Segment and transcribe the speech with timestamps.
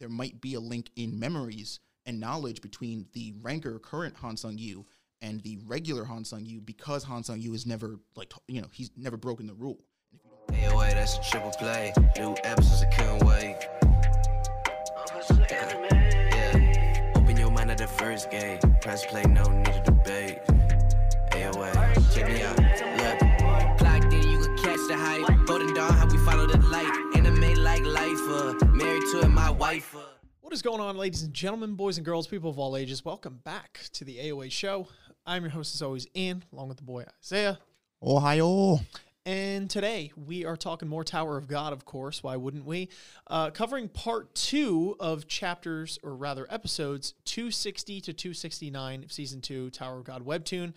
[0.00, 4.58] there might be a link in memories and knowledge between the ranker current Han Sung
[4.58, 4.84] Yu
[5.22, 8.68] and the regular Han Sung Yu because Han Sung Yu is never like you know
[8.72, 9.78] he's never broken the rule.
[10.94, 11.92] That's a triple play.
[12.18, 13.56] New episodes, I couldn't wait.
[15.50, 17.12] Yeah.
[17.14, 18.30] Open your mind at the first.
[18.80, 20.38] Press play, no need to debate.
[21.30, 22.59] AOA, check me out.
[29.70, 30.00] To it, my wife, uh.
[30.40, 33.04] What is going on, ladies and gentlemen, boys and girls, people of all ages?
[33.04, 34.88] Welcome back to the AOA show.
[35.24, 37.58] I'm your host, as always, Ian, along with the boy Isaiah.
[38.02, 38.80] Ohio.
[39.24, 42.22] And today we are talking more Tower of God, of course.
[42.22, 42.88] Why wouldn't we?
[43.28, 49.70] Uh, covering part two of chapters, or rather episodes 260 to 269 of season two,
[49.70, 50.72] Tower of God webtoon.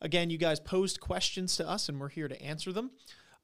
[0.00, 2.90] Again, you guys posed questions to us, and we're here to answer them.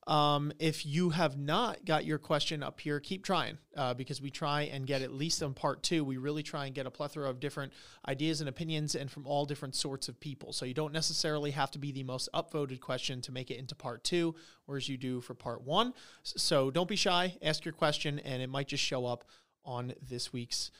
[0.08, 4.30] Um, if you have not got your question up here, keep trying uh, because we
[4.30, 6.02] try and get at least on part two.
[6.02, 7.74] We really try and get a plethora of different
[8.08, 10.54] ideas and opinions and from all different sorts of people.
[10.54, 13.74] So you don't necessarily have to be the most upvoted question to make it into
[13.74, 15.92] part two, whereas you do for part one.
[16.22, 19.24] So don't be shy, ask your question, and it might just show up
[19.62, 20.70] on this week's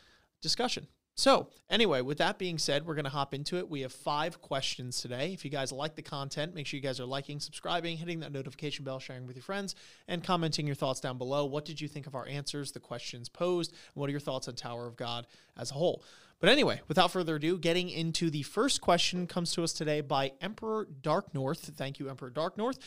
[0.40, 0.86] discussion.
[1.18, 3.68] So, anyway, with that being said, we're going to hop into it.
[3.68, 5.32] We have five questions today.
[5.32, 8.30] If you guys like the content, make sure you guys are liking, subscribing, hitting that
[8.30, 9.74] notification bell, sharing with your friends,
[10.06, 11.44] and commenting your thoughts down below.
[11.44, 14.46] What did you think of our answers, the questions posed, and what are your thoughts
[14.46, 16.04] on Tower of God as a whole?
[16.38, 20.34] But anyway, without further ado, getting into the first question comes to us today by
[20.40, 21.72] Emperor Dark North.
[21.76, 22.78] Thank you, Emperor Dark North.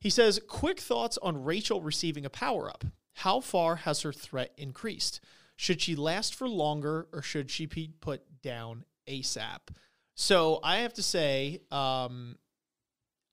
[0.00, 2.86] He says, Quick thoughts on Rachel receiving a power up.
[3.12, 5.20] How far has her threat increased?
[5.60, 9.58] Should she last for longer or should she be put down ASAP?
[10.14, 12.36] So I have to say, um,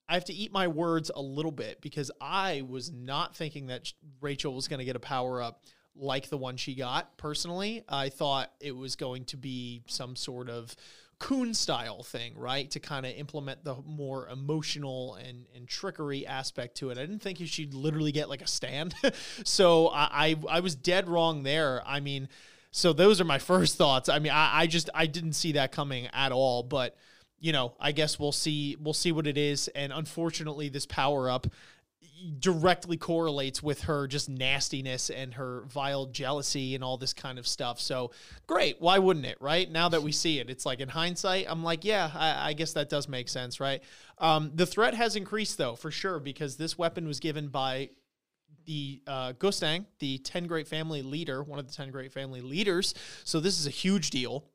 [0.10, 3.94] I have to eat my words a little bit because I was not thinking that
[4.22, 5.66] Rachel was going to get a power up
[5.96, 7.84] like the one she got personally.
[7.88, 10.76] I thought it was going to be some sort of
[11.20, 12.70] Khun style thing, right?
[12.72, 16.98] To kind of implement the more emotional and, and trickery aspect to it.
[16.98, 18.94] I didn't think she'd literally get like a stand.
[19.44, 21.82] so I, I, I was dead wrong there.
[21.86, 22.28] I mean,
[22.72, 24.10] so those are my first thoughts.
[24.10, 26.64] I mean, I, I just I didn't see that coming at all.
[26.64, 26.98] But
[27.40, 29.68] you know, I guess we'll see we'll see what it is.
[29.70, 31.48] And unfortunately, this power up
[32.40, 37.48] directly correlates with her just nastiness and her vile jealousy and all this kind of
[37.48, 37.80] stuff.
[37.80, 38.12] So
[38.48, 38.78] great.
[38.80, 39.38] Why wouldn't it?
[39.40, 42.54] Right now that we see it, it's like in hindsight, I'm like, yeah, I, I
[42.54, 43.60] guess that does make sense.
[43.60, 43.84] Right.
[44.18, 47.90] Um, the threat has increased though, for sure, because this weapon was given by
[48.66, 52.94] the uh, Gustang, the 10 Great Family leader, one of the 10 Great Family leaders.
[53.24, 54.46] So this is a huge deal.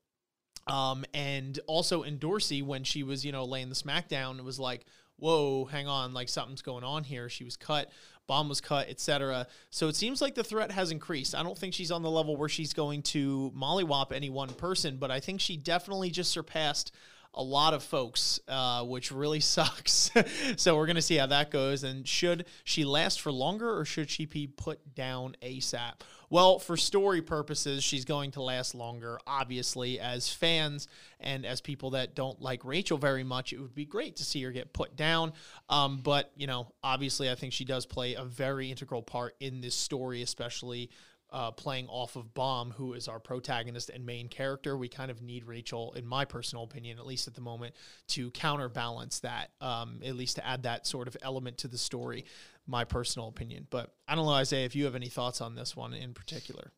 [0.66, 4.58] Um, and also in Endorsi, when she was, you know, laying the smackdown, it was
[4.58, 4.84] like,
[5.20, 7.28] whoa, hang on, like something's going on here.
[7.28, 7.90] She was cut,
[8.26, 9.46] bomb was cut, etc.
[9.70, 11.34] So it seems like the threat has increased.
[11.34, 14.96] I don't think she's on the level where she's going to mollywop any one person,
[14.96, 16.92] but I think she definitely just surpassed
[17.34, 20.10] a lot of folks, uh, which really sucks.
[20.56, 21.84] so we're going to see how that goes.
[21.84, 25.94] And should she last for longer or should she be put down ASAP?
[26.28, 29.18] Well, for story purposes, she's going to last longer.
[29.26, 30.86] Obviously, as fans
[31.18, 34.40] and as people that don't like Rachel very much, it would be great to see
[34.44, 35.32] her get put down.
[35.68, 39.60] Um, but, you know, obviously, I think she does play a very integral part in
[39.60, 40.90] this story, especially
[41.32, 44.76] uh, playing off of Bomb, who is our protagonist and main character.
[44.76, 47.74] We kind of need Rachel, in my personal opinion, at least at the moment,
[48.08, 52.24] to counterbalance that, um, at least to add that sort of element to the story.
[52.66, 55.74] My personal opinion, but I don't know, Isaiah, if you have any thoughts on this
[55.74, 56.72] one in particular.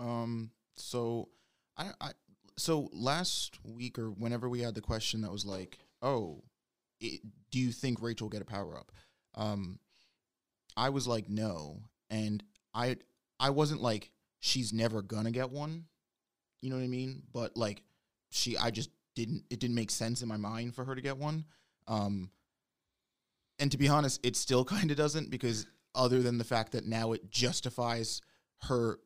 [0.00, 0.50] Um.
[0.78, 1.28] So,
[1.76, 2.10] I, I
[2.58, 6.42] so last week or whenever we had the question that was like, oh,
[7.00, 7.20] it,
[7.50, 8.92] do you think Rachel will get a power up?
[9.34, 9.78] Um,
[10.76, 12.42] I was like, no, and
[12.74, 12.96] I
[13.38, 14.10] I wasn't like
[14.40, 15.84] she's never gonna get one.
[16.62, 17.22] You know what I mean?
[17.32, 17.82] But like
[18.30, 21.16] she I just didn't it didn't make sense in my mind for her to get
[21.18, 21.44] one.
[21.86, 22.30] Um
[23.58, 26.86] and to be honest, it still kind of doesn't because other than the fact that
[26.86, 28.20] now it justifies
[28.62, 28.98] her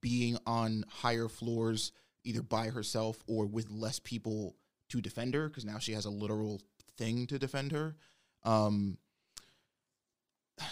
[0.00, 1.92] being on higher floors
[2.24, 4.56] either by herself or with less people
[4.88, 6.60] to defend her because now she has a literal
[6.96, 7.96] thing to defend her.
[8.42, 8.98] Um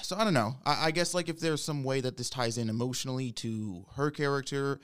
[0.03, 0.57] so I don't know.
[0.65, 4.11] I, I, guess like if there's some way that this ties in emotionally to her
[4.11, 4.81] character,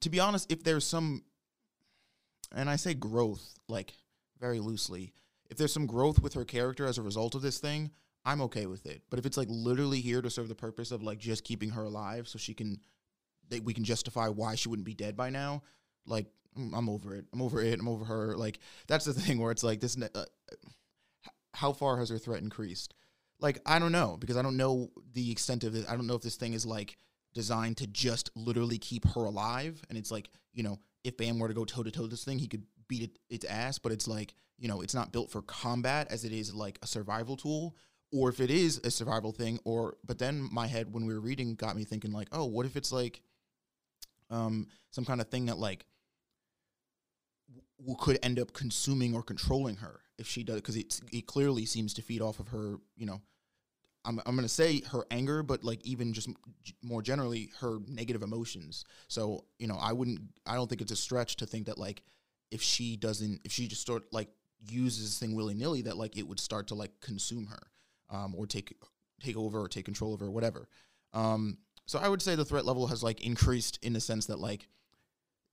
[0.00, 1.24] to be honest, if there's some,
[2.54, 3.94] and I say growth like
[4.40, 5.14] very loosely,
[5.50, 7.90] if there's some growth with her character as a result of this thing,
[8.24, 9.02] I'm okay with it.
[9.10, 11.84] But if it's like literally here to serve the purpose of like just keeping her
[11.84, 12.80] alive so she can,
[13.50, 15.62] that we can justify why she wouldn't be dead by now,
[16.06, 16.26] like
[16.56, 17.26] I'm over it.
[17.32, 17.78] I'm over it.
[17.78, 18.36] I'm over her.
[18.36, 19.96] Like that's the thing where it's like this.
[19.96, 20.24] Uh,
[21.52, 22.94] how far has her threat increased?
[23.40, 25.86] Like I don't know because I don't know the extent of it.
[25.88, 26.96] I don't know if this thing is like
[27.34, 29.82] designed to just literally keep her alive.
[29.88, 32.38] And it's like, you know, if Bam were to go toe to toe this thing,
[32.38, 33.78] he could beat it, its ass.
[33.78, 36.86] But it's like, you know, it's not built for combat as it is like a
[36.86, 37.76] survival tool.
[38.12, 41.20] Or if it is a survival thing, or but then my head when we were
[41.20, 43.20] reading got me thinking like, oh, what if it's like
[44.30, 45.84] um some kind of thing that like
[47.78, 51.64] w- could end up consuming or controlling her if she does because it it clearly
[51.64, 53.20] seems to feed off of her you know
[54.04, 56.28] I'm I'm gonna say her anger but like even just
[56.82, 58.84] more generally her negative emotions.
[59.08, 62.02] So you know I wouldn't I don't think it's a stretch to think that like
[62.50, 64.28] if she doesn't if she just start like
[64.66, 67.62] uses this thing willy nilly that like it would start to like consume her
[68.10, 68.74] um or take
[69.22, 70.68] take over or take control of her whatever.
[71.12, 74.38] Um so I would say the threat level has like increased in the sense that
[74.38, 74.68] like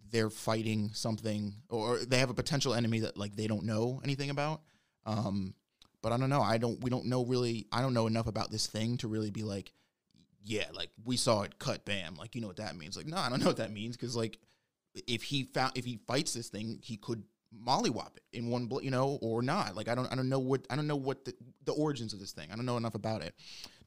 [0.09, 4.29] they're fighting something or they have a potential enemy that like they don't know anything
[4.29, 4.61] about.
[5.05, 5.53] Um,
[6.01, 6.41] but I don't know.
[6.41, 6.81] I don't.
[6.83, 7.67] We don't know really.
[7.71, 9.71] I don't know enough about this thing to really be like,
[10.43, 12.15] yeah, like we saw it cut, bam.
[12.15, 12.97] Like you know what that means?
[12.97, 14.39] Like no, I don't know what that means because like
[15.07, 18.81] if he found if he fights this thing, he could mollywop it in one, bl-
[18.81, 19.75] you know, or not.
[19.75, 20.11] Like I don't.
[20.11, 20.65] I don't know what.
[20.69, 21.33] I don't know what the
[21.65, 22.49] the origins of this thing.
[22.51, 23.35] I don't know enough about it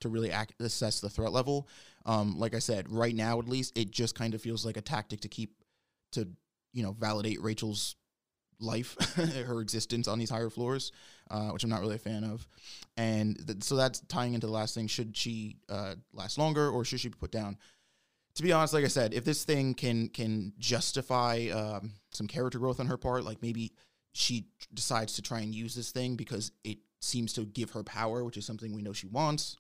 [0.01, 1.69] to really assess the threat level.
[2.07, 4.83] Um, like I said, right now at least, it just kind of feels like a
[4.83, 5.55] tactic to keep
[6.15, 6.29] to
[6.73, 7.97] you know validate Rachel's
[8.61, 8.97] life,
[9.47, 10.93] her existence on these higher floors,
[11.31, 12.47] uh, which I'm not really a fan of.
[12.97, 16.85] And th- so that's tying into the last thing: should she uh, last longer, or
[16.85, 17.59] should she be put down?
[18.37, 22.59] To be honest, like I said, if this thing can can justify um, some character
[22.59, 23.73] growth on her part, like maybe
[24.13, 28.25] she decides to try and use this thing because it seems to give her power,
[28.25, 29.57] which is something we know she wants.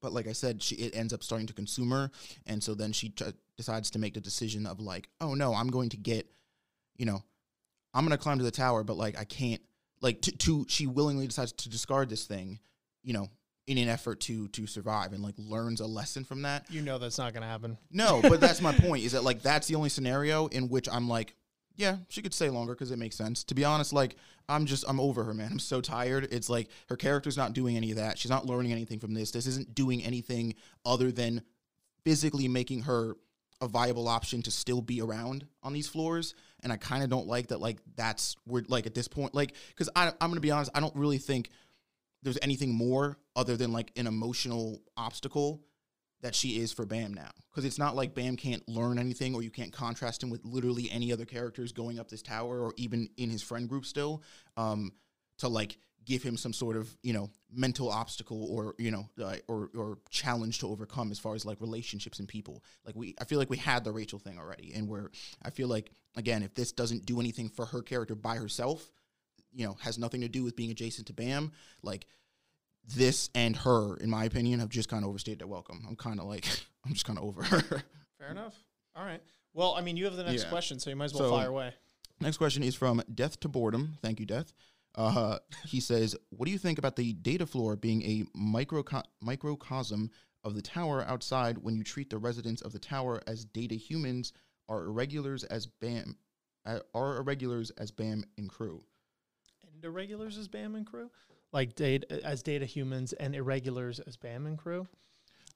[0.00, 2.10] But like I said, she it ends up starting to consume her,
[2.46, 3.24] and so then she t-
[3.58, 6.26] decides to make the decision of like, oh no, I'm going to get,
[6.96, 7.22] you know,
[7.92, 9.60] I'm gonna climb to the tower, but like I can't,
[10.00, 12.60] like to, to she willingly decides to discard this thing,
[13.02, 13.28] you know,
[13.66, 16.64] in an effort to to survive, and like learns a lesson from that.
[16.70, 17.76] You know that's not going to happen.
[17.90, 19.04] No, but that's my point.
[19.04, 21.34] Is that like that's the only scenario in which I'm like,
[21.74, 23.44] yeah, she could stay longer because it makes sense.
[23.44, 24.16] To be honest, like
[24.48, 25.50] I'm just I'm over her, man.
[25.52, 26.28] I'm so tired.
[26.30, 28.18] It's like her character's not doing any of that.
[28.18, 29.32] She's not learning anything from this.
[29.32, 30.54] This isn't doing anything
[30.86, 31.42] other than
[32.04, 33.16] physically making her
[33.60, 36.34] a viable option to still be around on these floors.
[36.62, 37.60] And I kind of don't like that.
[37.60, 40.94] Like that's we're like at this point, like because I'm gonna be honest, I don't
[40.94, 41.50] really think
[42.22, 45.62] there's anything more other than like an emotional obstacle
[46.20, 47.30] that she is for Bam now.
[47.50, 50.90] Because it's not like Bam can't learn anything or you can't contrast him with literally
[50.90, 54.22] any other characters going up this tower or even in his friend group still
[54.56, 54.92] um,
[55.38, 55.78] to like
[56.08, 59.98] give him some sort of, you know, mental obstacle or, you know, uh, or, or
[60.08, 62.64] challenge to overcome as far as like relationships and people.
[62.86, 64.72] Like we, I feel like we had the Rachel thing already.
[64.74, 65.10] And where
[65.42, 68.90] I feel like, again, if this doesn't do anything for her character by herself,
[69.52, 71.52] you know, has nothing to do with being adjacent to Bam,
[71.82, 72.06] like
[72.96, 75.84] this and her, in my opinion, have just kind of overstayed their welcome.
[75.86, 76.46] I'm kind of like,
[76.86, 77.82] I'm just kind of over her.
[78.18, 78.54] Fair enough.
[78.96, 79.20] All right.
[79.52, 80.48] Well, I mean, you have the next Yeah.
[80.48, 81.74] question, so you might as well So- fire away.
[82.20, 83.98] Next question is from Death to Boredom.
[84.02, 84.52] Thank you, Death.
[84.98, 90.10] Uh, he says, "What do you think about the data floor being a microco- microcosm
[90.42, 94.32] of the tower outside when you treat the residents of the tower as data humans
[94.68, 96.16] are irregulars as Bam
[96.66, 98.82] uh, are irregulars as Bam and crew?"
[99.72, 101.12] And irregulars as Bam and crew,
[101.52, 104.88] like data as data humans, and irregulars as Bam and crew.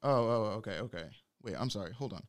[0.05, 1.07] Oh, oh, okay, okay.
[1.43, 1.93] Wait, I'm sorry.
[1.95, 2.23] Hold on.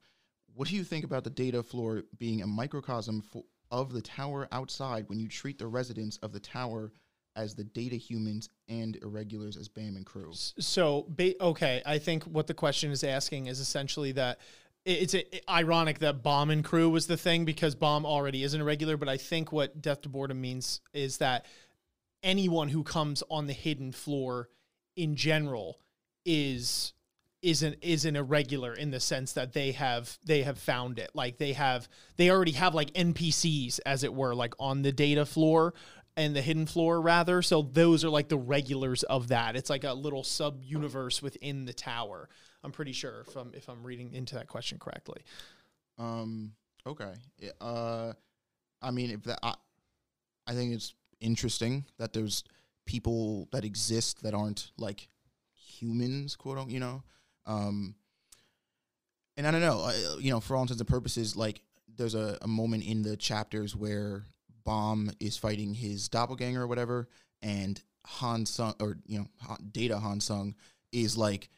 [0.56, 4.48] What do you think about the data floor being a microcosm fo- of the tower
[4.52, 6.92] outside when you treat the residents of the tower
[7.36, 10.32] as the data humans and irregulars as BAM and crew?
[10.34, 11.08] So,
[11.42, 14.40] okay, I think what the question is asking is essentially that
[14.86, 15.16] it's
[15.50, 19.08] ironic that Bomb and Crew was the thing because Bomb already is an irregular, but
[19.08, 21.46] I think what Death to Boredom means is that
[22.22, 24.50] anyone who comes on the hidden floor
[24.96, 25.80] in general
[26.26, 26.94] is
[27.42, 31.12] is an is an irregular in the sense that they have they have found it
[31.14, 35.26] like they have they already have like npcs as it were like on the data
[35.26, 35.74] floor
[36.16, 39.84] and the hidden floor rather so those are like the regulars of that it's like
[39.84, 42.30] a little sub universe within the tower
[42.64, 45.22] i'm pretty sure if i'm if i'm reading into that question correctly
[45.98, 46.54] Um.
[46.86, 47.14] Okay.
[47.62, 48.12] Uh,
[48.82, 49.54] I mean, if that, I,
[50.46, 52.44] I think it's interesting that there's
[52.86, 55.08] people that exist that aren't like
[55.54, 56.74] humans, quote unquote.
[56.74, 57.04] You know.
[57.46, 57.96] Um.
[59.38, 59.90] And I don't know.
[60.20, 61.62] You know, for all intents and purposes, like
[61.96, 64.26] there's a, a moment in the chapters where
[64.64, 67.08] Bomb is fighting his doppelganger or whatever,
[67.42, 69.28] and Han Sung or you know
[69.72, 70.56] Data Han Sung
[70.92, 71.50] is like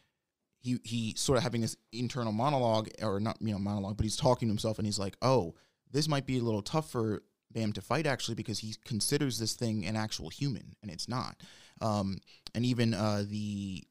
[0.60, 4.16] he he sort of having this internal monologue or not you know monologue, but he's
[4.16, 5.54] talking to himself and he's like, oh,
[5.90, 7.22] this might be a little tough for
[7.52, 11.36] Bam to fight actually because he considers this thing an actual human and it's not.
[11.80, 12.18] Um,
[12.54, 13.82] and even uh, the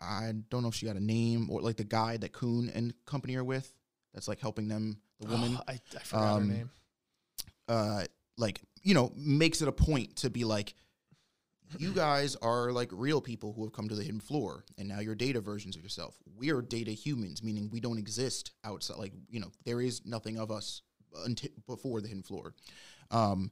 [0.00, 2.92] I don't know if she got a name or like the guy that Khun and
[3.06, 3.72] company are with.
[4.12, 4.98] That's like helping them.
[5.20, 6.70] The woman, I, I forgot Um, her name.
[7.68, 8.04] uh,
[8.36, 10.74] like you know, makes it a point to be like,
[11.78, 15.00] you guys are like real people who have come to the hidden floor, and now
[15.00, 16.14] you're data versions of yourself.
[16.36, 18.98] We are data humans, meaning we don't exist outside.
[18.98, 20.82] Like you know, there is nothing of us
[21.24, 22.54] until before the hidden floor.
[23.10, 23.50] Um,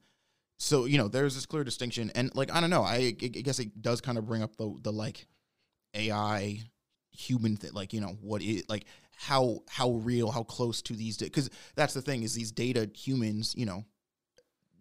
[0.58, 3.58] so you know, there's this clear distinction, and like I don't know, I, I guess
[3.58, 5.26] it does kind of bring up the the like
[5.94, 6.60] AI
[7.10, 8.84] human thing, like you know what it like
[9.16, 13.54] how how real, how close to these because that's the thing is these data humans,
[13.56, 13.84] you know,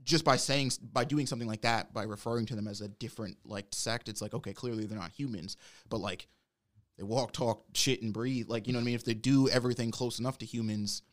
[0.03, 3.37] just by saying by doing something like that by referring to them as a different
[3.45, 5.57] like sect it's like okay clearly they're not humans
[5.89, 6.27] but like
[6.97, 8.95] they walk talk shit and breathe like you know what i mean?
[8.95, 11.03] If they do everything close enough to humans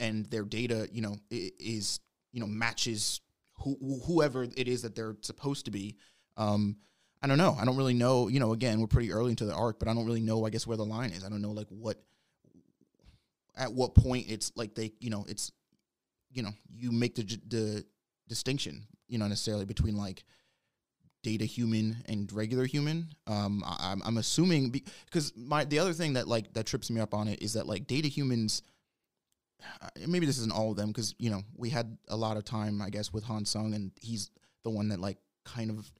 [0.00, 2.00] and their data you know is
[2.32, 3.20] you know matches
[3.58, 5.96] who, whoever it is that they're supposed to be
[6.36, 6.76] um
[7.22, 7.56] i don't know.
[7.58, 9.94] I don't really know you know again we're pretty early into the arc but i
[9.94, 11.24] don't really know i guess where the line is.
[11.24, 12.02] I don't know like what
[13.56, 15.52] at what point it's like they you know it's
[16.32, 17.84] you know you make the the
[18.32, 20.24] distinction you know necessarily between like
[21.22, 23.06] data human and regular human.
[23.28, 27.00] Um I, i'm i'm assuming because my the other thing that like that trips me
[27.00, 28.62] up on it is that like data humans
[29.80, 32.44] uh, maybe this isn't all of them because you know we had a lot of
[32.44, 34.30] time i guess with han sung and he's
[34.64, 35.92] the one that like kind of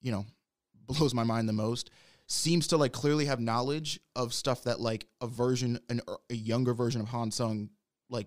[0.00, 0.24] you know
[0.86, 1.90] blows my mind the most.
[2.26, 6.74] Seems to like clearly have knowledge of stuff that like a version an, a younger
[6.74, 7.70] version of han sung
[8.10, 8.26] like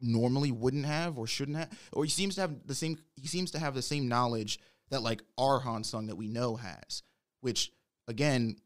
[0.00, 3.50] normally wouldn't have or shouldn't have or he seems to have the same he seems
[3.50, 4.58] to have the same knowledge
[4.90, 7.02] that like our Han Sung that we know has
[7.40, 7.72] which
[8.08, 8.56] again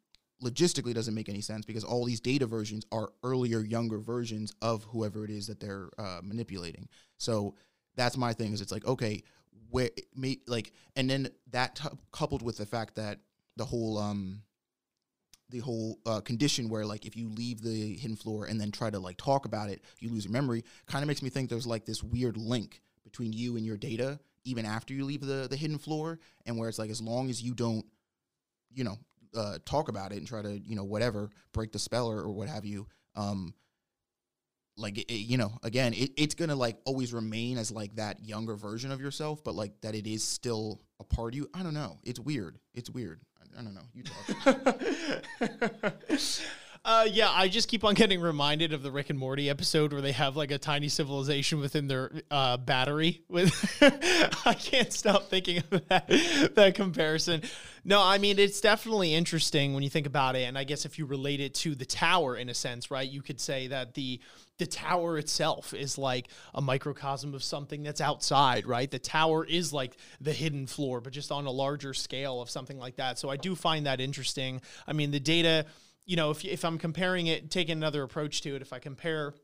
[0.43, 4.85] logistically doesn't make any sense because all these data versions are earlier younger versions of
[4.85, 6.89] whoever it is that they're uh, manipulating.
[7.17, 7.55] So
[7.97, 9.23] that's my thing is it's like okay
[9.71, 13.19] where may, like and then that t- coupled with the fact that
[13.57, 14.43] the whole um
[15.51, 18.91] the whole uh, condition where like if you leave the hidden floor and then try
[18.91, 21.67] to like talk about it you lose your memory kind of makes me think there's
[21.67, 25.57] like this weird link between you and your data even after you leave the the
[25.57, 27.85] hidden floor and where it's like as long as you don't
[28.73, 28.97] you know
[29.35, 32.33] uh, talk about it and try to you know whatever break the spell or, or
[32.33, 33.53] what have you um
[34.77, 38.57] like it, you know again it, it's gonna like always remain as like that younger
[38.57, 41.49] version of yourself but like that it is still a part of you.
[41.55, 41.99] I don't know.
[42.05, 42.59] It's weird.
[42.75, 43.21] It's weird
[43.57, 43.81] i, don't know.
[43.95, 44.81] You talk
[46.89, 50.01] Uh, yeah, I just keep on getting reminded of the Rick and Morty episode where
[50.01, 53.21] they have like a tiny civilization within their uh, battery.
[53.29, 53.53] With
[54.47, 56.09] I can't stop thinking of that
[56.55, 57.43] that comparison.
[57.85, 60.99] No, I mean it's definitely interesting when you think about it, and I guess if
[60.99, 63.07] you relate it to the tower in a sense, right?
[63.09, 64.19] You could say that the
[64.57, 68.91] the tower itself is like a microcosm of something that's outside, right?
[68.91, 72.79] The tower is like the hidden floor, but just on a larger scale of something
[72.79, 73.19] like that.
[73.19, 74.63] So I do find that interesting.
[74.87, 75.67] I mean, the data
[76.09, 79.35] you know, if, if I'm comparing it, taking another approach to it, if I compare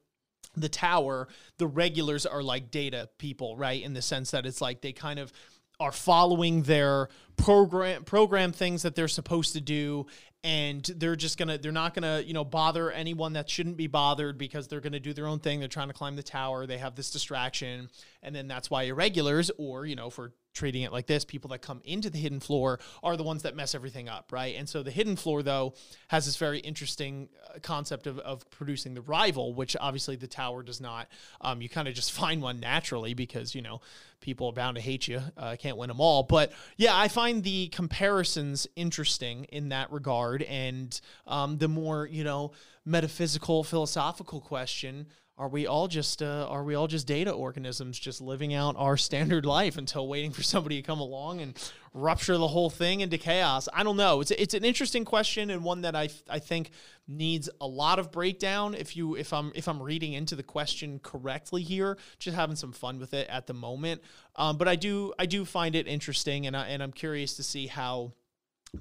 [0.57, 1.29] the tower,
[1.59, 3.83] the regulars are like data people, right?
[3.83, 5.31] In the sense that it's like they kind of
[5.79, 10.07] are following their program program things that they're supposed to do
[10.45, 14.39] and they're just gonna they're not gonna you know bother anyone that shouldn't be bothered
[14.39, 15.59] because they're gonna do their own thing.
[15.59, 16.67] They're trying to climb the tower.
[16.67, 17.91] They have this distraction.
[18.23, 21.25] And then that's why irregulars or you know for treating it like this.
[21.25, 24.55] People that come into the hidden floor are the ones that mess everything up right?
[24.57, 25.75] And so the hidden floor though
[26.09, 30.63] has this very interesting uh, concept of, of producing the rival which obviously the tower
[30.63, 31.09] does not.
[31.41, 33.81] Um, you kind of just find one naturally because you know
[34.21, 35.21] people are bound to hate you.
[35.37, 36.23] Uh, can't win them all.
[36.23, 40.43] But yeah i find the comparisons interesting in that regard.
[40.43, 42.53] And um, the more you know
[42.85, 45.07] metaphysical philosophical question
[45.37, 48.97] are we all just uh, are we all just data organisms just living out our
[48.97, 53.19] standard life until waiting for somebody to come along and rupture the whole thing into
[53.19, 53.69] chaos?
[53.73, 54.21] I don't know.
[54.21, 56.71] It's it's an interesting question and one that i i think
[57.09, 58.75] needs a lot of breakdown.
[58.75, 62.73] If you if i'm if i'm reading into the question correctly here just having some
[62.73, 64.03] fun with it at the moment.
[64.37, 67.43] Um, but i do i do find it interesting and I, and i'm curious to
[67.43, 68.13] see how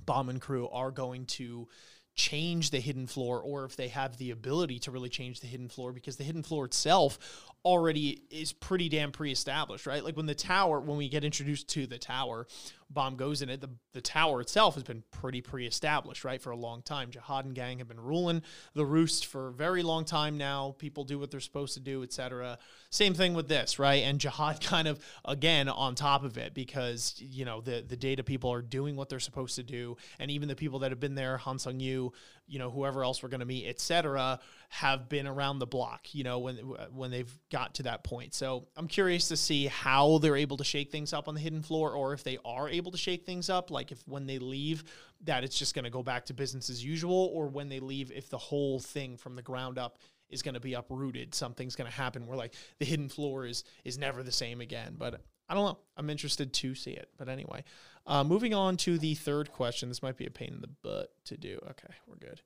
[0.05, 1.67] bomb and crew are going to
[2.15, 5.67] change the hidden floor or if they have the ability to really change the hidden
[5.67, 7.17] floor because the hidden floor itself
[7.65, 10.03] already is pretty damn pre-established right?
[10.03, 12.47] Like when the tower when we get introduced to the tower
[12.93, 16.55] bomb goes in it the, the tower itself has been pretty pre-established right for a
[16.55, 18.41] long time jihad and gang have been ruling
[18.73, 22.03] the roost for a very long time now people do what they're supposed to do
[22.03, 22.57] etc
[22.89, 27.15] same thing with this right and jihad kind of again on top of it because
[27.17, 30.47] you know the the data people are doing what they're supposed to do and even
[30.47, 32.11] the people that have been there han sung yu
[32.47, 36.23] you know, whoever else we're going to meet, etc., have been around the block, you
[36.23, 36.57] know, when
[36.91, 38.33] when they've got to that point.
[38.33, 41.61] So I'm curious to see how they're able to shake things up on the hidden
[41.61, 44.83] floor, or if they are able to shake things up, like if when they leave,
[45.23, 48.11] that it's just going to go back to business as usual, or when they leave,
[48.11, 49.97] if the whole thing from the ground up
[50.29, 53.63] is going to be uprooted, something's going to happen where like the hidden floor is
[53.83, 54.95] is never the same again.
[54.97, 55.79] But I don't know.
[55.97, 57.09] I'm interested to see it.
[57.17, 57.63] But anyway,
[58.05, 59.89] uh, moving on to the third question.
[59.89, 61.59] This might be a pain in the butt to do.
[61.71, 62.41] Okay, we're good.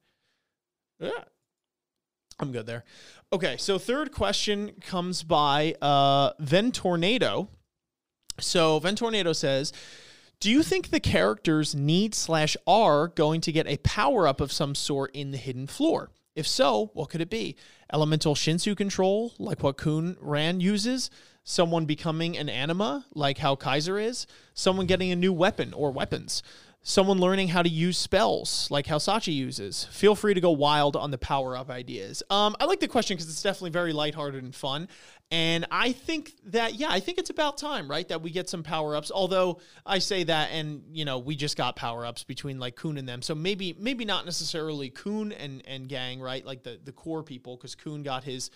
[0.99, 1.23] Yeah.
[2.39, 2.83] I'm good there.
[3.33, 7.47] Okay, so third question comes by uh, Ventornado.
[8.39, 9.73] So Ventornado says,
[10.39, 14.51] "Do you think the characters need slash are going to get a power up of
[14.51, 16.11] some sort in the hidden floor?
[16.37, 17.55] If so, what could it be?
[17.91, 21.09] Elemental Shinsu control, like what Khun Ran uses?
[21.43, 24.27] Someone becoming an anima, like how Kaiser is?
[24.53, 26.43] Someone getting a new weapon or weapons?
[26.83, 29.85] Someone learning how to use spells, like how Sachi uses?
[29.85, 32.21] Feel free to go wild on the power up ideas.
[32.29, 34.87] Um, I like the question because it's definitely very lighthearted and fun.
[35.29, 38.07] And I think that, yeah, I think it's about time, right?
[38.07, 39.11] That we get some power ups.
[39.13, 42.97] Although I say that, and you know, we just got power ups between like Khun
[42.97, 43.21] and them.
[43.21, 46.45] So maybe, maybe not necessarily Khun and and gang, right?
[46.45, 48.51] Like the the core people, because Khun got his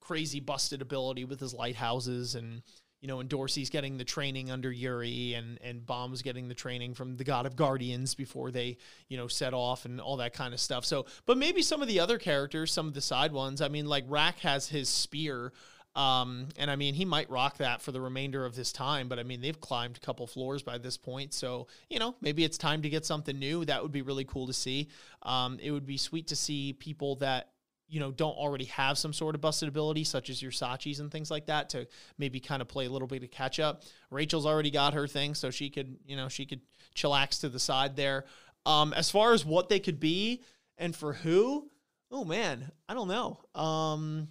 [0.00, 2.62] crazy busted ability with his lighthouses and
[3.04, 6.94] you know, and Dorsey's getting the training under Yuri, and and Bomb's getting the training
[6.94, 8.78] from the God of Guardians before they,
[9.10, 10.86] you know, set off and all that kind of stuff.
[10.86, 13.60] So, but maybe some of the other characters, some of the side ones.
[13.60, 15.52] I mean, like Rack has his spear,
[15.96, 19.08] um, and I mean, he might rock that for the remainder of this time.
[19.08, 22.44] But I mean, they've climbed a couple floors by this point, so you know, maybe
[22.44, 23.64] it's time to get something new.
[23.64, 24.88] That would be really cool to see.
[25.22, 27.50] Um, it would be sweet to see people that
[27.88, 31.12] you know don't already have some sort of busted ability such as your Sachis and
[31.12, 31.86] things like that to
[32.18, 33.82] maybe kind of play a little bit of catch up.
[34.10, 36.60] Rachel's already got her thing so she could, you know, she could
[36.96, 38.24] chillax to the side there.
[38.66, 40.42] Um as far as what they could be
[40.78, 41.70] and for who,
[42.10, 43.38] oh man, I don't know.
[43.54, 44.28] Um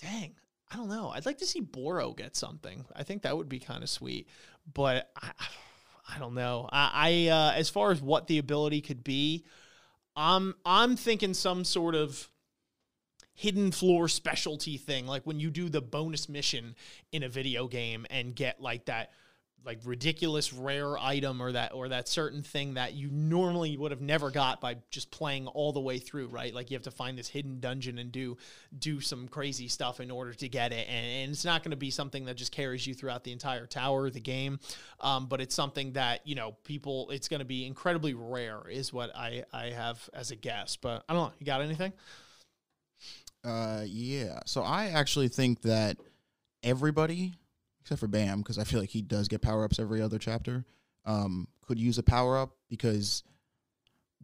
[0.00, 0.34] dang,
[0.70, 1.10] I don't know.
[1.10, 2.84] I'd like to see Boro get something.
[2.94, 4.28] I think that would be kind of sweet.
[4.72, 5.30] But I
[6.14, 6.68] I don't know.
[6.72, 9.44] I, I uh, as far as what the ability could be,
[10.16, 12.30] I'm I'm thinking some sort of
[13.34, 16.74] hidden floor specialty thing like when you do the bonus mission
[17.12, 19.12] in a video game and get like that
[19.64, 24.00] like ridiculous rare item or that or that certain thing that you normally would have
[24.00, 26.54] never got by just playing all the way through right?
[26.54, 28.36] Like you have to find this hidden dungeon and do
[28.78, 30.86] do some crazy stuff in order to get it.
[30.88, 33.66] And, and it's not going to be something that just carries you throughout the entire
[33.66, 34.58] tower of the game.
[35.00, 38.92] Um, but it's something that you know people it's going to be incredibly rare is
[38.92, 40.76] what i i have as a guess.
[40.76, 41.92] But i don't know you got anything?
[43.44, 44.40] Uh, yeah.
[44.46, 45.96] So I actually think that
[46.62, 47.37] everybody,
[47.88, 50.66] except for Bam, because I feel like he does get power ups every other chapter,
[51.06, 53.22] um, could use a power up because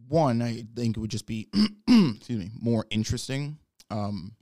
[0.07, 1.49] one, I think it would just be,
[1.87, 3.57] excuse me, more interesting,
[3.89, 4.33] um,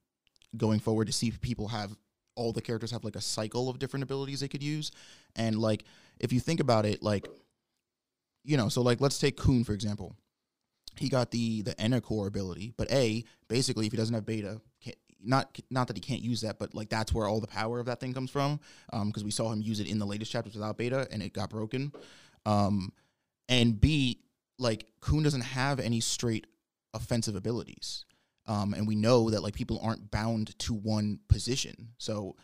[0.57, 1.95] going forward to see if people have
[2.35, 4.91] all the characters have like a cycle of different abilities they could use,
[5.37, 5.85] and like
[6.19, 7.25] if you think about it, like,
[8.43, 10.17] you know, so like let's take Khun for example.
[10.97, 14.59] He got the the Ena core ability, but a basically if he doesn't have beta,
[15.23, 17.85] not not that he can't use that, but like that's where all the power of
[17.87, 18.59] that thing comes from,
[19.05, 21.49] because we saw him use it in the latest chapters without beta and it got
[21.49, 21.91] broken.
[22.45, 22.91] Um,
[23.49, 24.19] and b
[24.59, 26.47] like Khun doesn't have any straight
[26.93, 28.05] offensive abilities,
[28.47, 31.89] um, and we know that like people aren't bound to one position.
[31.97, 32.35] So,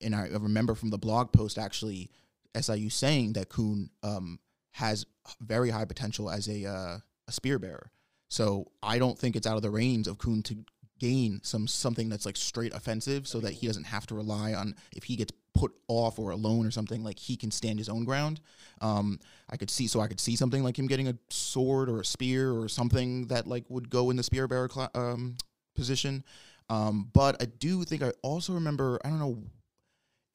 [0.00, 2.10] and I remember from the blog post actually
[2.58, 4.38] SIU saying that Khun um,
[4.72, 5.06] has
[5.40, 7.90] very high potential as a uh, a spear bearer.
[8.28, 10.56] So I don't think it's out of the range of Khun to
[10.98, 14.74] gain some something that's like straight offensive, so that he doesn't have to rely on
[14.94, 18.04] if he gets put off or alone or something like he can stand his own
[18.04, 18.40] ground.
[18.80, 22.00] Um, I could see so I could see something like him getting a sword or
[22.00, 25.36] a spear or something that like would go in the spear bearer cla- um,
[25.74, 26.24] position.
[26.68, 29.38] Um, but I do think I also remember I don't know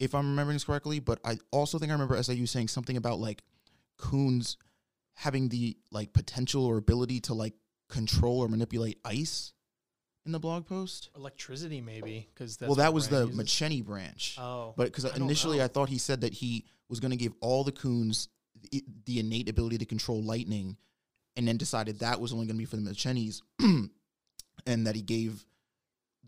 [0.00, 3.20] if I'm remembering this correctly, but I also think I remember SIU saying something about
[3.20, 3.42] like
[3.98, 4.56] Khuns
[5.14, 7.54] having the like potential or ability to like
[7.88, 9.52] control or manipulate ice
[10.24, 11.10] in the blog post.
[11.16, 14.36] electricity maybe because well, that was the Maschenny branch.
[14.38, 15.64] oh But because initially know.
[15.64, 18.28] I thought he said that he was going to give all the Khuns
[18.70, 20.76] the, the innate ability to control lightning,
[21.36, 23.42] and then decided that was only going to be for the Maschennys,
[24.66, 25.44] and that he gave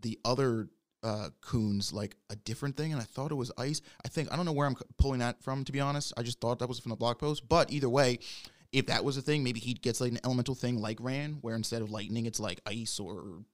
[0.01, 0.67] the other
[1.03, 2.91] uh, coons like a different thing.
[2.91, 3.81] And I thought it was ice.
[4.03, 5.63] I think I don't know where I'm c- pulling that from.
[5.63, 7.47] To be honest, I just thought that was from the blog post.
[7.47, 8.19] But either way.
[8.71, 11.55] If that was a thing, maybe he gets like an elemental thing like Ran, where
[11.55, 13.45] instead of lightning, it's like ice or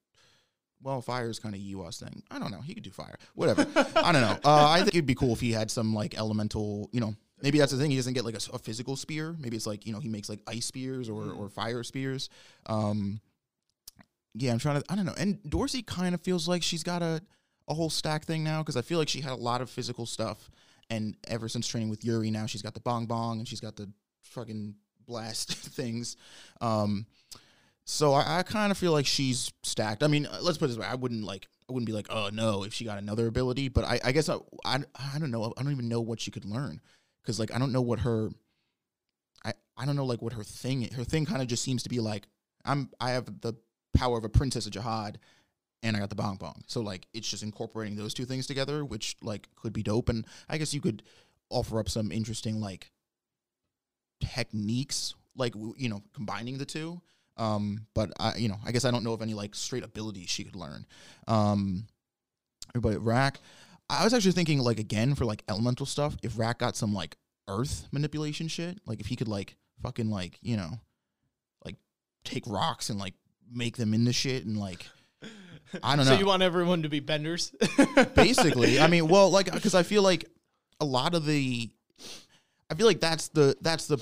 [0.83, 2.23] well, fire is kind of UAS thing.
[2.31, 2.61] I don't know.
[2.61, 3.15] He could do fire.
[3.35, 3.67] Whatever.
[3.95, 4.37] I don't know.
[4.43, 7.59] Uh, I think it'd be cool if he had some like elemental, you know, maybe
[7.59, 7.91] that's the thing.
[7.91, 9.35] He doesn't get like a physical spear.
[9.39, 12.29] Maybe it's like, you know, he makes like ice spears or, or fire spears.
[12.65, 13.21] Um,
[14.33, 14.91] yeah, I'm trying to.
[14.91, 15.15] I don't know.
[15.17, 17.21] And Dorsey kind of feels like she's got a
[17.67, 20.05] a whole stack thing now because I feel like she had a lot of physical
[20.05, 20.49] stuff,
[20.89, 23.75] and ever since training with Yuri, now she's got the bong bong and she's got
[23.75, 23.89] the
[24.21, 26.15] fucking blast things.
[26.61, 27.05] Um,
[27.85, 30.03] so I, I kind of feel like she's stacked.
[30.03, 31.47] I mean, uh, let's put it this way: I wouldn't like.
[31.69, 33.69] I wouldn't be like, oh no, if she got another ability.
[33.69, 35.53] But I, I guess I, I, I don't know.
[35.57, 36.81] I don't even know what she could learn
[37.21, 38.29] because like I don't know what her.
[39.45, 40.89] I, I don't know like what her thing.
[40.93, 42.27] Her thing kind of just seems to be like
[42.65, 42.89] I'm.
[42.99, 43.53] I have the
[43.95, 45.19] power of a princess of jihad,
[45.83, 46.63] and I got the bong bong.
[46.67, 50.09] So like it's just incorporating those two things together, which like could be dope.
[50.09, 51.03] And I guess you could
[51.49, 52.91] offer up some interesting like
[54.21, 57.01] techniques, like you know, combining the two.
[57.37, 60.29] Um, but I, you know, I guess I don't know of any like straight abilities
[60.29, 60.85] she could learn.
[61.27, 61.87] Um,
[62.75, 63.39] but Rack,
[63.89, 67.17] I was actually thinking like again for like elemental stuff, if Rack got some like
[67.47, 70.79] earth manipulation shit, like if he could like fucking like you know,
[71.65, 71.75] like
[72.23, 73.13] take rocks and like
[73.51, 74.85] make them into shit and like
[75.83, 76.13] I don't know.
[76.13, 77.53] so you want everyone to be benders?
[78.15, 80.25] basically i mean well like because i feel like
[80.79, 81.69] a lot of the
[82.69, 83.97] i feel like that's the that's the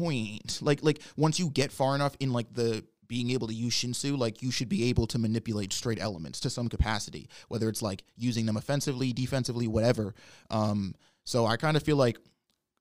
[0.00, 3.74] point like like once you get far enough in like the being able to use
[3.74, 7.82] shinsu like you should be able to manipulate straight elements to some capacity whether it's
[7.82, 10.14] like using them offensively defensively whatever
[10.50, 12.18] um so i kind of feel like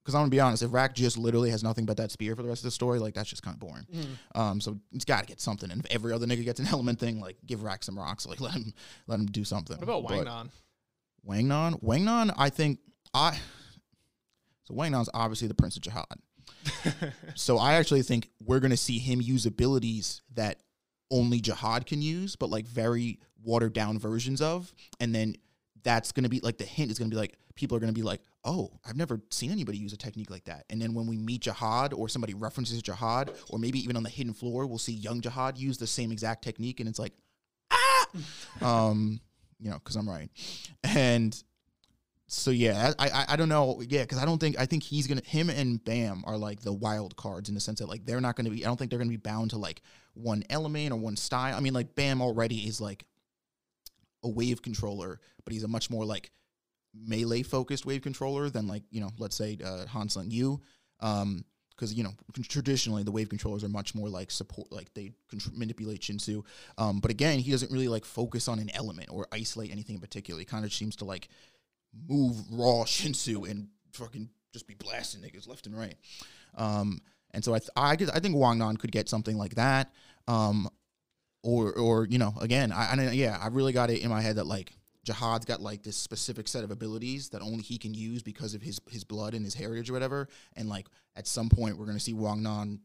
[0.03, 2.43] because i'm gonna be honest if rack just literally has nothing but that spear for
[2.43, 3.85] the rest of the story like that's just kind of boring
[4.35, 5.71] um, so he's got to get something.
[5.71, 8.39] And if every other nigga gets an element thing, like give Rack some rocks, like
[8.45, 8.73] let him
[9.07, 9.77] let him do something.
[9.77, 10.49] what about But Wangnan?
[11.27, 12.79] Wangnan, Wangnan, I think
[13.13, 13.37] I.
[14.65, 16.05] So Wangnan's obviously the Prince of Jihad.
[17.35, 20.59] so I actually think we're gonna see him use abilities that
[21.11, 25.35] only Jihad can use, but like very watered down versions of, and then
[25.83, 28.21] that's gonna be like the hint is gonna be like people are gonna be like,
[28.45, 30.65] oh, I've never seen anybody use a technique like that.
[30.69, 34.09] And then when we meet Jihad or somebody references Jihad, or maybe even on the
[34.09, 37.13] hidden floor, we'll see young Jihad use the same exact technique, and it's like,
[37.71, 38.07] ah,
[38.61, 39.19] um,
[39.59, 40.29] you know, because I'm right,
[40.83, 41.41] and
[42.31, 45.07] so yeah, I I, I don't know, yeah, because I don't think I think he's
[45.07, 48.21] gonna him and Bam are like the wild cards in the sense that like they're
[48.21, 49.81] not gonna be I don't think they're gonna be bound to like
[50.13, 51.55] one element or one style.
[51.55, 53.05] I mean, like Bam already is like
[54.23, 56.31] a wave controller, but he's a much more like
[56.93, 60.61] melee focused wave controller than like you know let's say uh, Hansung Yu.
[60.99, 62.11] Um, because you know
[62.49, 66.43] traditionally the wave controllers are much more like support like they contr- manipulate Shinsu.
[66.77, 70.01] Um, but again, he doesn't really like focus on an element or isolate anything in
[70.01, 70.39] particular.
[70.39, 71.29] He kind of seems to like
[72.07, 75.95] move raw Shinsu and fucking just be blasting niggas left and right.
[76.55, 79.91] Um, and so I th- I, I think Wang Nan could get something like that.
[80.27, 80.69] Um,
[81.43, 84.35] or or you know again I, I yeah I really got it in my head
[84.35, 84.73] that like
[85.05, 88.61] Jihad's got like this specific set of abilities that only he can use because of
[88.61, 90.27] his his blood and his heritage or whatever.
[90.55, 92.81] And like at some point we're gonna see Wang Nan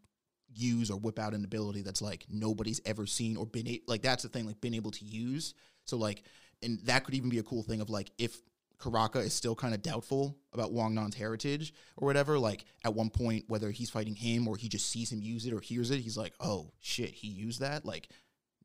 [0.55, 4.03] use or whip out an ability that's like nobody's ever seen or been a- like
[4.03, 5.55] that's the thing like been able to use.
[5.85, 6.23] So like
[6.63, 8.41] and that could even be a cool thing of like if
[8.85, 12.39] Karaka is still kind of doubtful about Wang Nan's heritage or whatever.
[12.39, 15.55] Like at one point, whether he's fighting him or he just sees him use it
[15.55, 18.09] or hears it, he's like, "Oh shit, he used that!" Like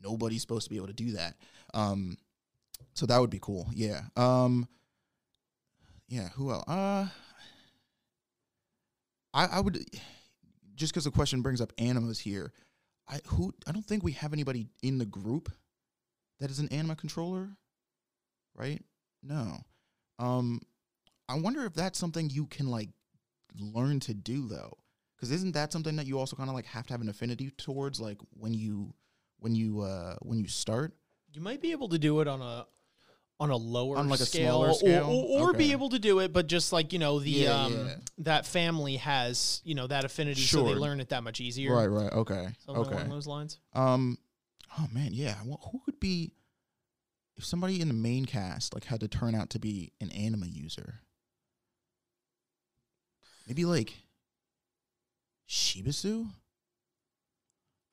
[0.01, 1.37] nobody's supposed to be able to do that.
[1.73, 2.17] Um,
[2.93, 3.67] so that would be cool.
[3.73, 4.01] Yeah.
[4.17, 4.67] Um,
[6.09, 6.29] yeah.
[6.35, 6.67] Who else?
[6.67, 7.07] Uh,
[9.33, 9.85] I I would
[10.75, 12.51] just because the question brings up animas here.
[13.07, 15.49] I who I don't think we have anybody in the group
[16.41, 17.49] that is an anima controller,
[18.53, 18.83] right?
[19.23, 19.59] No.
[20.19, 20.61] Um,
[21.27, 22.89] I wonder if that's something you can like
[23.59, 24.77] learn to do though,
[25.15, 27.51] because isn't that something that you also kind of like have to have an affinity
[27.57, 28.93] towards, like when you
[29.39, 30.93] when you uh when you start?
[31.31, 32.65] You might be able to do it on a
[33.41, 35.05] on a lower On, like, a scale, smaller or- scale?
[35.05, 35.71] or, or, be Okay.
[35.71, 37.95] able to do it, but just like you know the Yeah, um yeah.
[38.17, 41.73] that family has you know that affinity, so they learn it that much easier.
[41.73, 42.95] Right, right, okay, Something okay.
[42.95, 43.59] along those lines.
[43.73, 44.17] Um,
[44.77, 45.35] oh man, yeah.
[45.45, 46.33] Well, who could be
[47.39, 50.45] if somebody in the main cast like had to turn out to be an anima
[50.45, 50.99] user?
[53.47, 53.93] Maybe like
[55.49, 56.27] Shibisu.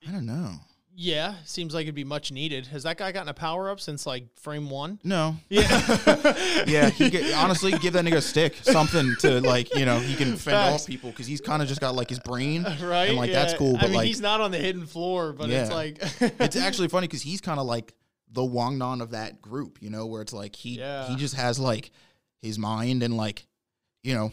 [0.07, 0.51] I don't know.
[0.99, 2.65] Yeah, seems like it'd be much needed.
[2.67, 4.99] Has that guy gotten a power up since like frame one?
[5.03, 5.35] No.
[5.47, 9.99] Yeah, Yeah, he get, honestly give that nigga a stick, something to like you know
[9.99, 10.81] he can fend Facts.
[10.83, 13.09] off people because he's kind of just got like his brain, right.
[13.09, 13.57] And like that's Yeah.
[13.59, 16.55] cool, I but mean, like he's not on the hidden floor, but it's like it's
[16.57, 17.93] actually funny because he's kind of like
[18.31, 21.07] the Wang Nan of that group, you know, where it's like he Yeah.
[21.07, 21.91] he just has like
[22.41, 23.45] his mind and like
[24.03, 24.31] you know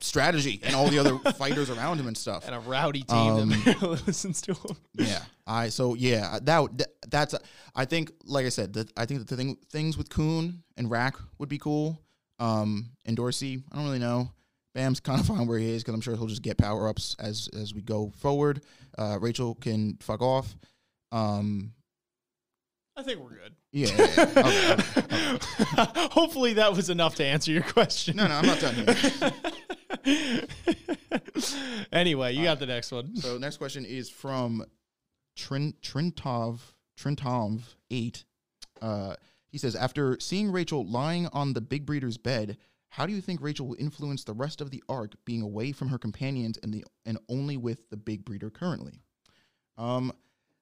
[0.00, 2.46] strategy and all the other fighters around him and stuff.
[2.46, 4.76] and a rowdy team that listens to him.
[4.94, 7.34] Yeah, I so yeah that, that that's
[7.74, 10.90] I think like I said that I think that the thing things with Khun and
[10.90, 12.00] Rack would be cool.
[12.38, 14.30] Um, and Dorsey, I don't really know.
[14.74, 17.16] Bam's kind of fine where he is because I'm sure he'll just get power ups
[17.18, 18.62] as as we go forward.
[18.98, 20.54] Uh, Rachel can fuck off.
[21.12, 21.72] Um,
[22.96, 23.54] I think we're good.
[23.72, 23.88] Yeah.
[23.88, 24.24] yeah, yeah.
[24.38, 25.38] Okay, okay,
[25.74, 26.08] okay.
[26.12, 28.16] Hopefully that was enough to answer your question.
[28.16, 30.42] No, no, I'm not done here.
[31.92, 33.14] anyway, you got the next one.
[33.16, 34.64] So next question is from
[35.36, 36.60] Trin Trintov
[36.98, 38.24] Trintov eight.
[38.80, 39.16] Uh,
[39.48, 42.56] he says, after seeing Rachel lying on the big breeder's bed,
[42.88, 45.88] how do you think Rachel will influence the rest of the arc, being away from
[45.88, 49.00] her companions and the and only with the big breeder currently?
[49.76, 50.12] Um,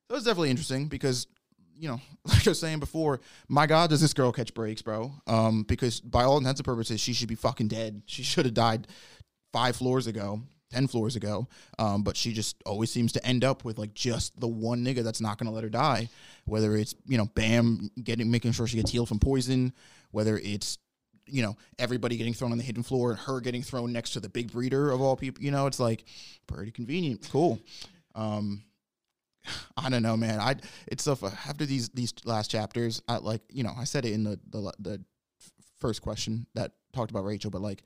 [0.09, 1.29] that was definitely interesting because
[1.79, 5.13] you know, like I was saying before, my God, does this girl catch breaks, bro?
[5.27, 8.03] Um, because by all intents and purposes, she should be fucking dead.
[8.07, 8.87] She should have died
[9.53, 11.49] five floors ago, ten floors ago.
[11.79, 15.03] Um, but she just always seems to end up with like just the one nigga
[15.03, 16.09] that's not gonna let her die.
[16.45, 19.73] Whether it's you know Bam getting making sure she gets healed from poison,
[20.11, 20.79] whether it's
[21.27, 24.21] you know everybody getting thrown on the hidden floor and her getting thrown next to
[24.21, 25.43] the big breeder of all people.
[25.43, 26.05] You know, it's like
[26.47, 27.61] pretty convenient, cool.
[28.15, 28.63] Um,
[29.77, 30.41] I don't know, man.
[30.41, 34.13] I it's so after these these last chapters, I like you know I said it
[34.13, 35.05] in the the the
[35.79, 37.83] first question that talked about Rachel, but like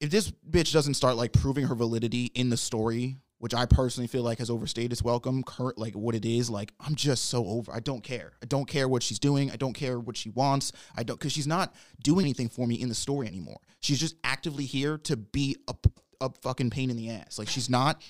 [0.00, 4.08] if this bitch doesn't start like proving her validity in the story, which I personally
[4.08, 7.46] feel like has overstayed its welcome, current like what it is, like I'm just so
[7.46, 7.72] over.
[7.72, 8.32] I don't care.
[8.42, 9.50] I don't care what she's doing.
[9.50, 10.72] I don't care what she wants.
[10.96, 13.60] I don't because she's not doing anything for me in the story anymore.
[13.80, 15.74] She's just actively here to be a,
[16.20, 17.38] a fucking pain in the ass.
[17.38, 18.02] Like she's not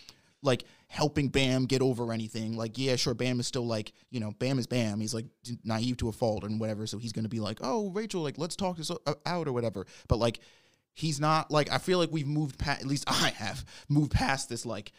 [0.42, 0.64] like
[0.96, 2.56] helping Bam get over anything.
[2.56, 4.98] Like, yeah, sure, Bam is still like, you know, Bam is Bam.
[4.98, 5.26] He's like
[5.62, 6.86] naive to a fault and whatever.
[6.86, 9.86] So he's gonna be like, oh, Rachel, like, let's talk this uh, out or whatever.
[10.08, 10.40] But like,
[10.94, 11.70] he's not like.
[11.70, 12.80] I feel like we've moved past.
[12.80, 14.64] At least I have moved past this.
[14.64, 14.92] Like,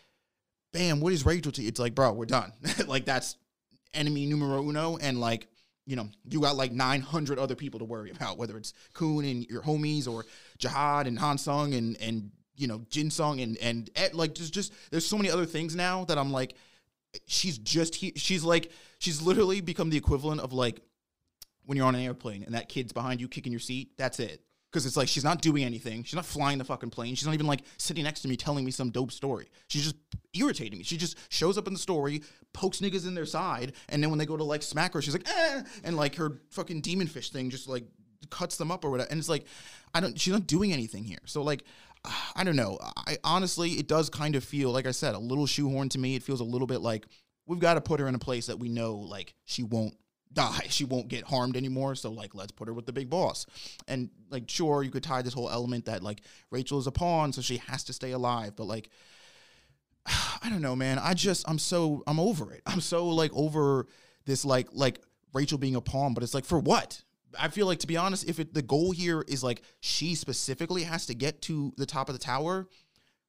[0.71, 1.62] Bam, what is Rachel to?
[1.63, 1.67] you?
[1.67, 2.53] It's like, bro, we're done.
[2.88, 3.36] like that's
[3.93, 5.47] enemy numero uno, and like.
[5.89, 9.45] You know, you got like 900 other people to worry about, whether it's Khun and
[9.45, 10.25] your homies or
[10.57, 14.54] Jihad and Han Sung and and you know Jin Sung and and eh, like just
[14.54, 16.56] just there's so many other things now that I'm like
[17.26, 20.82] she's just he, she's like she's literally become the equivalent of like
[21.65, 24.41] when you're on an airplane and that kid's behind you kicking your seat that's it.
[24.70, 26.04] Because it's like she's not doing anything.
[26.04, 27.15] She's not flying the fucking plane.
[27.15, 29.48] She's not even like sitting next to me telling me some dope story.
[29.70, 29.96] She's just
[30.34, 30.84] irritating me.
[30.84, 34.20] She just shows up in the story pokes niggas in their side and then when
[34.20, 37.30] they go to like smack her she's like eh, and like her fucking demon fish
[37.30, 37.86] thing just like
[38.30, 39.10] cuts them up or whatever.
[39.10, 39.46] And it's like
[39.93, 41.20] i don't she's not doing anything here.
[41.26, 41.63] So like
[42.36, 42.78] I don't know.
[42.82, 46.15] I honestly, it does kind of feel like I said, a little shoehorn to me.
[46.15, 47.06] It feels a little bit like
[47.48, 49.96] we've got to put her in a place that we know, like she won't
[50.34, 51.96] die, she won't get harmed anymore.
[51.96, 53.46] So like, let's put her with the big boss.
[53.88, 57.34] And like, sure, you could tie this whole element that like Rachel is a pawn,
[57.34, 58.56] so she has to stay alive.
[58.56, 58.89] But like,
[60.06, 61.00] I don't know, man.
[61.00, 62.62] I just, I'm so, I'm over it.
[62.65, 63.88] I'm so like over
[64.26, 65.00] this, like, like
[65.34, 66.13] Rachel being a pawn.
[66.13, 67.02] But it's like, for what?
[67.39, 70.84] I feel like to be honest, if it, the goal here is like she specifically
[70.84, 72.67] has to get to the top of the tower,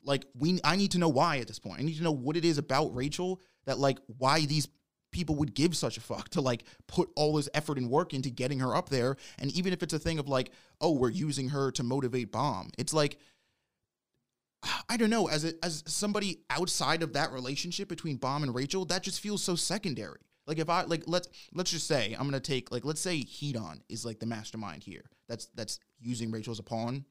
[0.02, 1.80] like we I need to know why at this point.
[1.80, 4.68] I need to know what it is about Rachel that like why these
[5.10, 8.30] people would give such a fuck to like put all this effort and work into
[8.30, 9.16] getting her up there.
[9.38, 12.70] And even if it's a thing of like, oh, we're using her to motivate bomb,
[12.78, 13.18] it's like
[14.88, 18.84] I don't know, as a, as somebody outside of that relationship between Bomb and Rachel,
[18.86, 20.18] that just feels so secondary.
[20.48, 23.82] Like if I like let's let's just say I'm gonna take like let's say Headon
[23.90, 25.04] is like the mastermind here.
[25.28, 27.04] That's that's using Rachel as a pawn.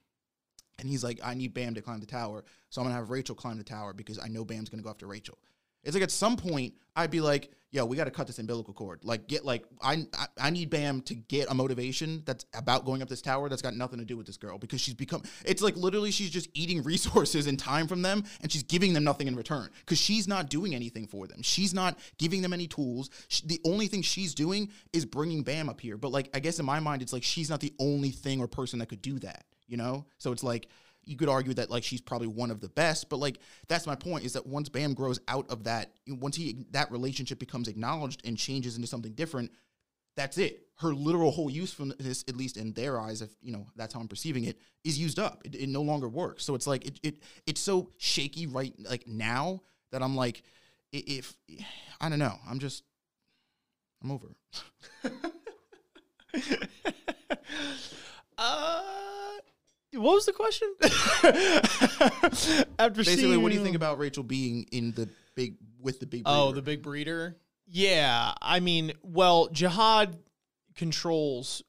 [0.79, 2.43] And he's like, I need Bam to climb the tower.
[2.69, 5.05] So I'm gonna have Rachel climb the tower because I know Bam's gonna go after
[5.05, 5.37] Rachel.
[5.83, 9.01] It's like at some point I'd be like, yo, we gotta cut this umbilical cord.
[9.03, 13.01] Like get like I, I I need Bam to get a motivation that's about going
[13.01, 15.61] up this tower that's got nothing to do with this girl because she's become it's
[15.61, 19.27] like literally she's just eating resources and time from them and she's giving them nothing
[19.27, 21.41] in return because she's not doing anything for them.
[21.41, 23.09] She's not giving them any tools.
[23.27, 25.97] Sh the only thing she's doing is bringing Bam up here.
[25.97, 28.47] But like I guess in my mind it's like she's not the only thing or
[28.47, 30.05] person that could do that, you know?
[30.17, 30.67] So it's like
[31.07, 33.95] you could argue that like she's probably one of the best, but like that's my
[33.95, 38.21] point is that once Bam grows out of that, once he that relationship becomes acknowledged
[38.25, 39.51] and changes into something different,
[40.15, 40.67] that's it.
[40.79, 44.07] Her literal whole usefulness, at least in their eyes, if you know that's how I'm
[44.07, 45.41] perceiving it, is used up.
[45.45, 46.43] It, it no longer works.
[46.43, 50.43] So it's like it, it it's so shaky right like now that I'm like,
[50.91, 51.35] if
[52.01, 52.83] I don't know, I'm just
[54.03, 54.35] I'm over.
[58.39, 58.83] Uh,
[59.97, 60.73] what was the question?
[62.79, 66.23] After Basically, what do you think about Rachel being in the big with the big?
[66.23, 66.39] Breeder?
[66.39, 67.35] Oh, the big breeder.
[67.67, 70.17] Yeah, I mean, well, Jihad
[70.75, 71.63] controls.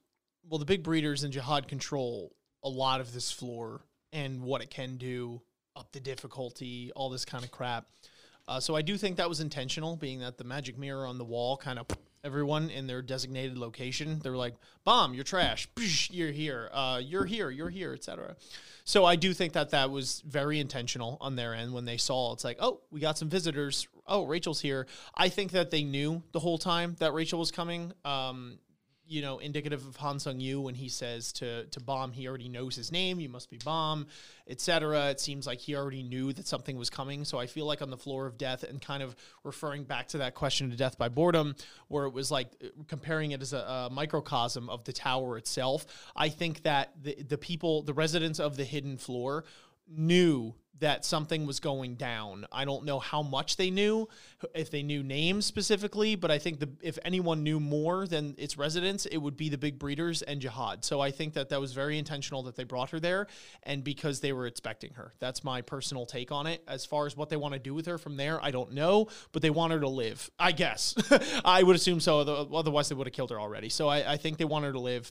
[0.48, 4.70] Well, the big breeders and Jihad control a lot of this floor and what it
[4.70, 5.42] can do,
[5.76, 7.86] up the difficulty, all this kind of crap.
[8.46, 11.24] Uh, so I do think that was intentional, being that the magic mirror on the
[11.24, 11.86] wall kind of
[12.28, 14.20] everyone in their designated location.
[14.20, 15.66] They're like, "Bomb, you're trash.
[16.10, 16.68] You're here.
[16.72, 17.50] Uh, you're here.
[17.50, 18.36] You're here, etc."
[18.84, 22.32] So I do think that that was very intentional on their end when they saw
[22.32, 23.88] it's like, "Oh, we got some visitors.
[24.06, 27.92] Oh, Rachel's here." I think that they knew the whole time that Rachel was coming.
[28.04, 28.58] Um,
[29.08, 32.48] you know, indicative of Han Sung Yu when he says to to Bomb, he already
[32.48, 33.18] knows his name.
[33.20, 34.06] You must be Bomb,
[34.46, 35.10] etc.
[35.10, 37.24] It seems like he already knew that something was coming.
[37.24, 40.18] So I feel like on the floor of death, and kind of referring back to
[40.18, 41.56] that question to death by boredom,
[41.88, 45.86] where it was like uh, comparing it as a, a microcosm of the tower itself.
[46.14, 49.44] I think that the the people, the residents of the hidden floor,
[49.90, 52.46] knew that something was going down.
[52.52, 54.08] I don't know how much they knew,
[54.54, 58.56] if they knew names specifically, but I think the if anyone knew more than its
[58.56, 60.84] residents, it would be the big breeders and Jahad.
[60.84, 63.26] So I think that that was very intentional that they brought her there,
[63.64, 65.14] and because they were expecting her.
[65.18, 66.62] That's my personal take on it.
[66.68, 69.08] As far as what they want to do with her from there, I don't know,
[69.32, 70.30] but they want her to live.
[70.38, 70.94] I guess
[71.44, 72.20] I would assume so.
[72.52, 73.68] Otherwise, they would have killed her already.
[73.68, 75.10] So I, I think they want her to live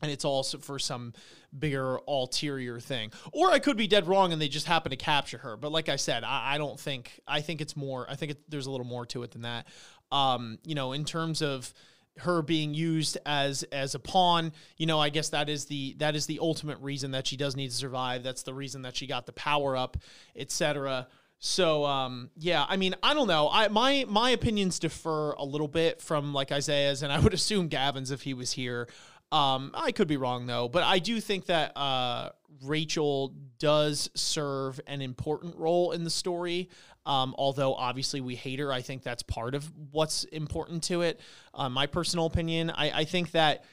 [0.00, 1.12] and it's also for some
[1.56, 3.10] bigger ulterior thing.
[3.32, 5.56] Or I could be dead wrong and they just happen to capture her.
[5.56, 8.06] But like I said, I, I don't think I think it's more.
[8.08, 9.66] I think it, there's a little more to it than that.
[10.10, 11.72] Um, you know, in terms of
[12.18, 16.16] her being used as as a pawn you know i guess that is the that
[16.16, 19.06] is the ultimate reason that she does need to survive that's the reason that she
[19.06, 19.96] got the power up
[20.34, 21.06] etc
[21.40, 23.48] so um, yeah, I mean, I don't know.
[23.50, 27.68] I my my opinions differ a little bit from like Isaiah's, and I would assume
[27.68, 28.88] Gavin's if he was here.
[29.30, 32.30] Um, I could be wrong though, but I do think that uh,
[32.62, 36.70] Rachel does serve an important role in the story.
[37.04, 41.20] Um, although obviously we hate her, I think that's part of what's important to it.
[41.54, 43.64] Uh, my personal opinion, I, I think that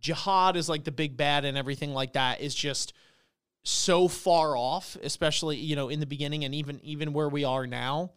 [0.00, 2.92] Jahad is like the big bad and everything like that is just
[3.62, 7.66] so far off, especially you know in the beginning and even even where we are
[7.66, 8.12] now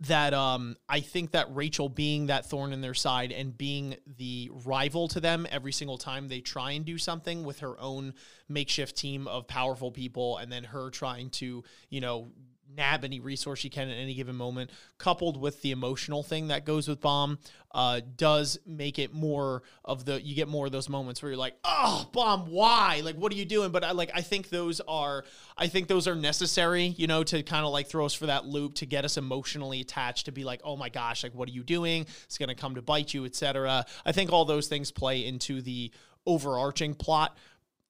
[0.00, 4.50] that um, I think that Rachel being that thorn in their side and being the
[4.64, 8.14] rival to them every single time they try and do something with her own
[8.48, 12.30] makeshift team of powerful people, and then her trying to, you know,
[12.76, 16.64] nab any resource she can at any given moment, coupled with the emotional thing that
[16.64, 17.38] goes with Bam,
[17.72, 21.38] uh, does make it more of the you get more of those moments where you're
[21.38, 23.02] like, oh, Bam, why?
[23.04, 23.70] Like, what are you doing?
[23.70, 25.24] But I like I think those are
[25.56, 28.46] I think those are necessary, you know, to kind of like throw us for that
[28.46, 31.52] loop to get us emotionally attached to be like, oh my gosh, like what are
[31.52, 32.06] you doing?
[32.24, 33.84] It's gonna come to bite you, etc.
[34.04, 35.90] I think all those things play into the
[36.26, 37.36] overarching plot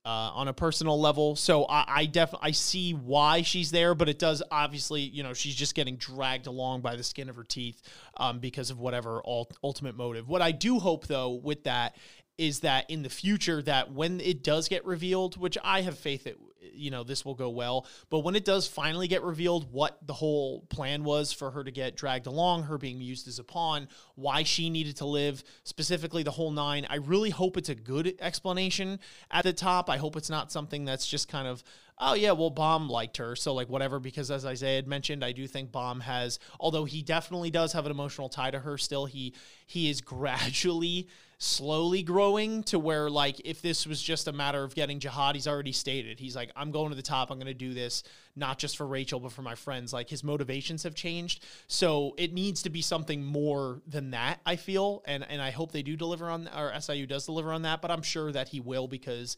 [0.06, 1.34] uh, on a personal level.
[1.34, 5.34] So I, I definitely I see why she's there, but it does obviously, you know,
[5.34, 7.82] she's just getting dragged along by the skin of her teeth
[8.16, 10.28] um, because of whatever ult- ultimate motive.
[10.28, 11.96] What I do hope though with that
[12.38, 16.24] is that in the future that when it does get revealed, which I have faith
[16.24, 16.36] that
[16.72, 20.12] you know this will go well, but when it does finally get revealed what the
[20.12, 23.88] whole plan was for her to get dragged along, her being used as a pawn,
[24.14, 28.16] why she needed to live, specifically the whole nine, I really hope it's a good
[28.20, 29.88] explanation at the top.
[29.88, 31.62] I hope it's not something that's just kind of
[31.98, 33.98] oh yeah, well Bam liked her, so like whatever.
[33.98, 37.86] Because as Isaiah had mentioned, I do think Bam has, although he definitely does have
[37.86, 39.34] an emotional tie to her, still he
[39.66, 44.74] he is gradually slowly growing to where like if this was just a matter of
[44.74, 46.18] getting jahad he's already stated.
[46.18, 47.30] He's like i'm going to the top.
[47.30, 48.02] I'm going to do this
[48.34, 49.92] not just for rachel but for my friends.
[49.92, 51.44] Like his motivations have changed.
[51.66, 55.02] So it needs to be something more than that i feel.
[55.06, 57.90] And and i hope they do deliver on or siu does deliver on that but
[57.90, 59.36] i'm sure that he will because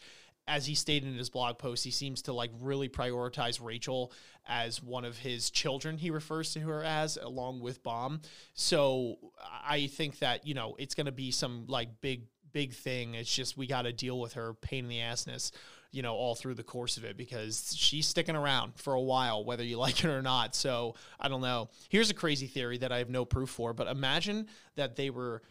[0.48, 4.10] as he stated in his blog post, he seems to like really prioritize Rachel
[4.48, 5.98] as one of his children.
[5.98, 8.22] He refers to her as, along with Bam.
[8.54, 9.16] So
[9.64, 13.14] I think that you know it's going to be some like big big thing.
[13.14, 15.52] It's just we got to deal with her pain in the assness,
[15.90, 19.44] you know, all through the course of it because she's sticking around for a while,
[19.44, 20.54] whether you like it or not.
[20.54, 21.68] So I don't know.
[21.88, 25.42] Here's a crazy theory that I have no proof for, but imagine that they were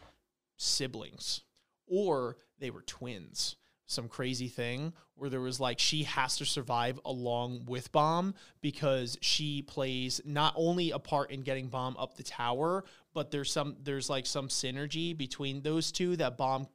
[0.56, 1.42] siblings
[1.86, 3.56] or they were twins
[3.88, 9.16] some crazy thing where there was like she has to survive along with Bam because
[9.22, 13.76] she plays not only a part in getting Bam up the tower but there's some
[13.82, 16.66] there's like some synergy between those two that Bam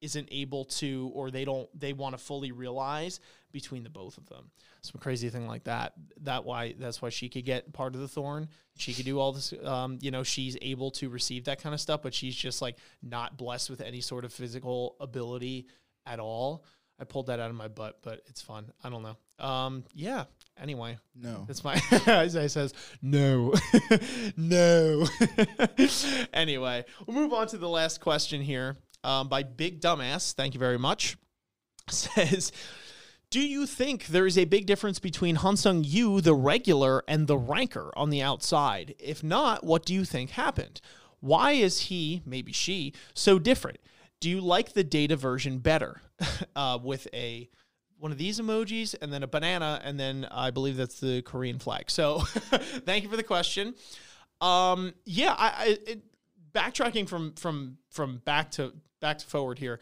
[0.00, 3.20] isn't able to or they don't they want to fully realize
[3.52, 4.50] between the both of them.
[4.82, 8.08] Some crazy thing like that that why that's why she could get part of the
[8.08, 8.48] thorn.
[8.76, 11.80] She could do all this um, you know she's able to receive that kind of
[11.80, 15.68] stuff but she's just like not blessed with any sort of physical ability
[16.06, 16.64] at all.
[16.98, 18.72] I pulled that out of my butt, but it's fun.
[18.82, 19.44] I don't know.
[19.44, 20.24] Um, yeah.
[20.58, 21.44] Anyway, No.
[21.46, 23.52] that's my Isaiah says no,
[24.38, 25.06] no.
[26.32, 30.32] anyway, we'll move on to the last question here um, by Big Dumbass.
[30.32, 31.18] Thank you very much.
[31.90, 32.52] Says.
[33.28, 37.36] Do you think there is a big difference between Hansung Yu, the regular, and the
[37.36, 38.94] ranker on the outside?
[39.00, 40.80] If not, what do you think happened?
[41.20, 43.78] Why is he, maybe she, so different?
[44.20, 46.00] Do you like the data version better
[46.56, 47.48] uh, with a
[47.98, 51.58] one of these emojis and then a banana and then I believe that's the Korean
[51.58, 51.90] flag.
[51.90, 52.18] So
[52.84, 53.74] thank you for the question.
[54.40, 56.02] Um, yeah, I, I it,
[56.52, 59.80] backtracking from from from back to back to forward here.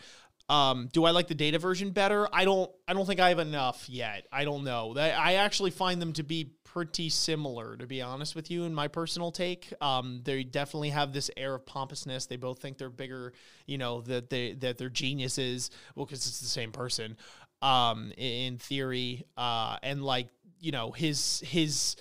[0.49, 2.29] Um, do I like the data version better?
[2.33, 2.71] I don't.
[2.87, 4.27] I don't think I have enough yet.
[4.31, 4.95] I don't know.
[4.97, 8.65] I actually find them to be pretty similar, to be honest with you.
[8.65, 12.27] In my personal take, um, they definitely have this air of pompousness.
[12.27, 13.33] They both think they're bigger.
[13.67, 15.71] You know that they that they're geniuses.
[15.95, 17.17] Well, because it's the same person.
[17.63, 20.27] Um, in theory, uh, and like
[20.59, 21.95] you know his his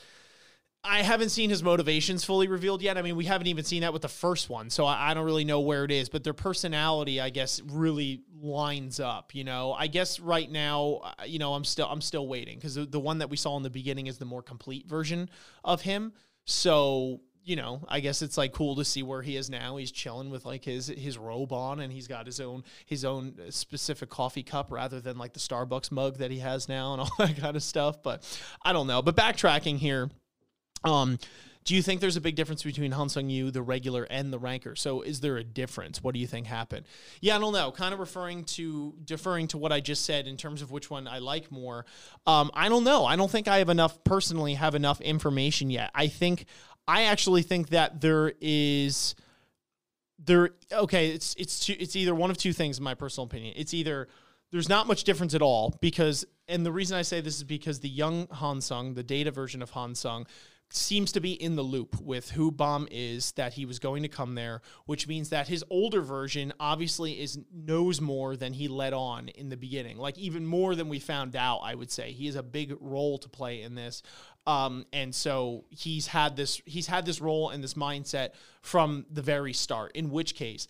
[0.86, 2.98] I haven't seen his motivations fully revealed yet.
[2.98, 5.24] I mean, we haven't even seen that with the first one, so I, I, don't
[5.24, 6.10] really know where it is.
[6.10, 9.34] But their personality, I guess, really lines up.
[9.34, 12.76] You know, I guess right now, uh, you know, I'm still I'm still waiting because
[12.76, 15.30] the, the one that we saw in the beginning is the more complete version
[15.64, 16.12] of him.
[16.46, 19.76] So you know, I guess it's like cool to see where he is now.
[19.78, 23.36] He's chilling with like his his robe on, and he's got his own his own
[23.50, 27.12] specific coffee cup rather than like the Starbucks mug that he has now and all
[27.18, 28.02] that kind of stuff.
[28.02, 28.24] But
[28.64, 29.02] I don't know.
[29.02, 30.10] But backtracking here
[30.84, 31.18] um,
[31.66, 34.40] do you think there's a big difference between Han Sung Yu, the regular, and the
[34.40, 34.76] ranker?
[34.76, 36.04] So is there a difference?
[36.04, 36.86] What do you think happened?
[37.22, 37.72] Yeah, I don't know.
[37.72, 41.08] Kind of referring to deferring to what I just said in terms of which one
[41.08, 41.86] I like more.
[42.28, 43.06] Um, I don't know.
[43.06, 45.92] I don't think I have enough personally have enough information yet.
[45.96, 46.46] I think
[46.88, 49.16] I actually think that there is
[50.20, 53.54] there okay, it's it's two, it's either one of two things in my personal opinion.
[53.56, 54.10] It's either
[54.52, 57.80] there's not much difference at all because and the reason I say this is because
[57.80, 60.28] the young Han Sung, the data version of Han Sung,
[60.76, 64.10] seems to be in the loop with who Bomb is that he was going to
[64.10, 68.92] come there, which means that his older version obviously is knows more than he let
[68.92, 69.98] on in the beginning.
[69.98, 72.12] Like even more than we found out, I would say.
[72.12, 74.02] He has a big role to play in this.
[74.48, 79.22] Um, and so he's had this he's had this role and this mindset from the
[79.22, 80.68] very start, in which case,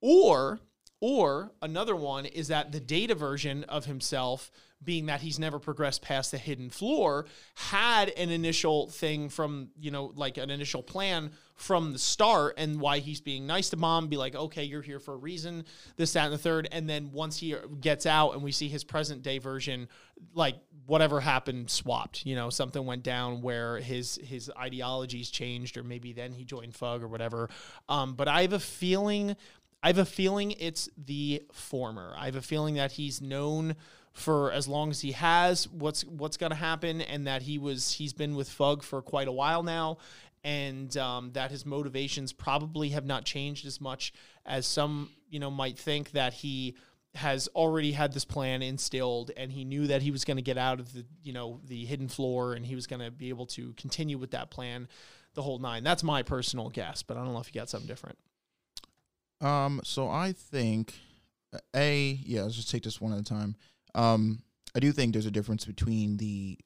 [0.00, 0.58] or
[1.00, 4.50] or another one is that the data version of himself
[4.84, 9.90] being that he's never progressed past the hidden floor, had an initial thing from, you
[9.90, 14.08] know, like an initial plan from the start and why he's being nice to mom,
[14.08, 15.64] be like, okay, you're here for a reason,
[15.96, 16.68] this, that, and the third.
[16.72, 19.88] And then once he gets out and we see his present day version,
[20.34, 25.84] like whatever happened swapped, you know, something went down where his his ideologies changed, or
[25.84, 27.48] maybe then he joined Fug or whatever.
[27.88, 29.36] Um, but I have a feeling
[29.84, 32.14] I have a feeling it's the former.
[32.16, 33.76] I have a feeling that he's known
[34.14, 37.92] for as long as he has what's what's going to happen and that he was
[37.92, 39.98] he's been with Fug for quite a while now
[40.42, 44.14] and um, that his motivations probably have not changed as much
[44.46, 46.76] as some you know might think that he
[47.14, 50.56] has already had this plan instilled and he knew that he was going to get
[50.56, 53.46] out of the you know the hidden floor and he was going to be able
[53.46, 54.88] to continue with that plan
[55.34, 57.88] the whole nine that's my personal guess but i don't know if you got something
[57.88, 58.16] different
[59.40, 60.94] um so i think
[61.74, 63.56] a yeah let's just take this one at a time
[63.94, 64.42] um,
[64.74, 66.58] I do think there's a difference between the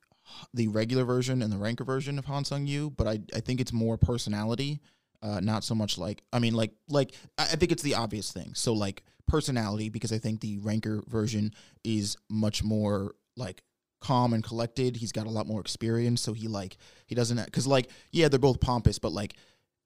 [0.52, 3.60] the regular version and the ranker version of Han Sung Yu, but I I think
[3.60, 4.80] it's more personality,
[5.22, 8.52] uh, not so much like I mean like like I think it's the obvious thing.
[8.54, 11.52] So like personality because I think the ranker version
[11.84, 13.62] is much more like
[14.00, 14.96] calm and collected.
[14.96, 18.38] He's got a lot more experience, so he like he doesn't because like yeah they're
[18.38, 19.34] both pompous, but like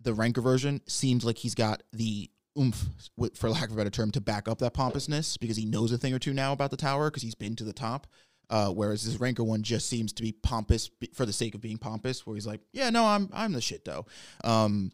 [0.01, 2.84] the ranker version seems like he's got the oomph,
[3.34, 5.98] for lack of a better term, to back up that pompousness because he knows a
[5.98, 8.07] thing or two now about the tower because he's been to the top.
[8.50, 11.78] Uh, whereas this ranker one just seems to be pompous for the sake of being
[11.78, 14.05] pompous, where he's like, "Yeah, no, I'm I'm the shit though."
[14.44, 14.92] Um,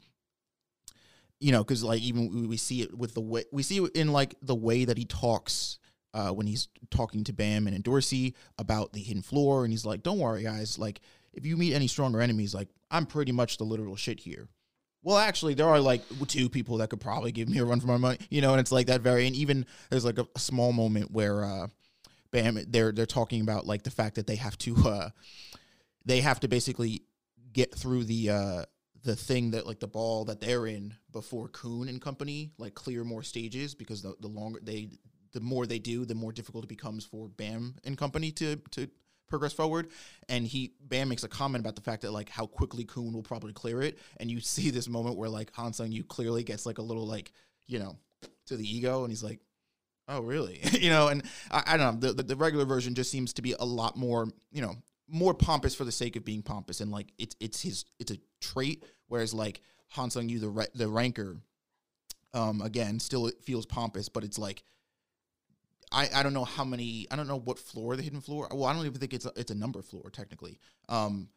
[1.40, 4.12] you know, because like even we see it with the way we see it in
[4.12, 5.78] like the way that he talks
[6.14, 10.02] uh, when he's talking to Bam and Endorsi about the hidden floor, and he's like,
[10.02, 10.78] "Don't worry, guys.
[10.78, 11.00] Like,
[11.32, 14.48] if you meet any stronger enemies, like I'm pretty much the literal shit here."
[15.02, 17.86] Well, actually, there are like two people that could probably give me a run for
[17.86, 20.38] my money, you know, and it's like that very, and even there's like a, a
[20.38, 21.66] small moment where, uh,
[22.30, 25.10] bam, they're they're talking about like the fact that they have to, uh,
[26.04, 27.02] they have to basically
[27.52, 28.62] get through the uh
[29.04, 33.04] the thing that like the ball that they're in before Khun and company like clear
[33.04, 34.90] more stages because the the longer they
[35.32, 38.88] the more they do, the more difficult it becomes for Bam and company to to
[39.28, 39.88] progress forward.
[40.28, 43.22] And he Bam makes a comment about the fact that like how quickly Khun will
[43.22, 43.98] probably clear it.
[44.18, 47.06] And you see this moment where like Han Sung Yu clearly gets like a little
[47.06, 47.32] like,
[47.66, 47.96] you know,
[48.46, 49.40] to the ego and he's like,
[50.08, 50.60] Oh really?
[50.72, 53.42] you know, and I, I don't know, the, the, the regular version just seems to
[53.42, 54.74] be a lot more, you know,
[55.08, 56.80] more pompous for the sake of being pompous.
[56.80, 59.60] And like it's it's his it's a trait, whereas like
[59.90, 61.36] Han Sung Yu, the the ranker,
[62.34, 64.62] um, again, still feels pompous, but it's like
[65.92, 68.48] I, I don't know how many I don't know what floor the hidden floor.
[68.52, 70.58] Well, I don't even think it's a, it's a number floor technically.
[70.88, 71.28] Um,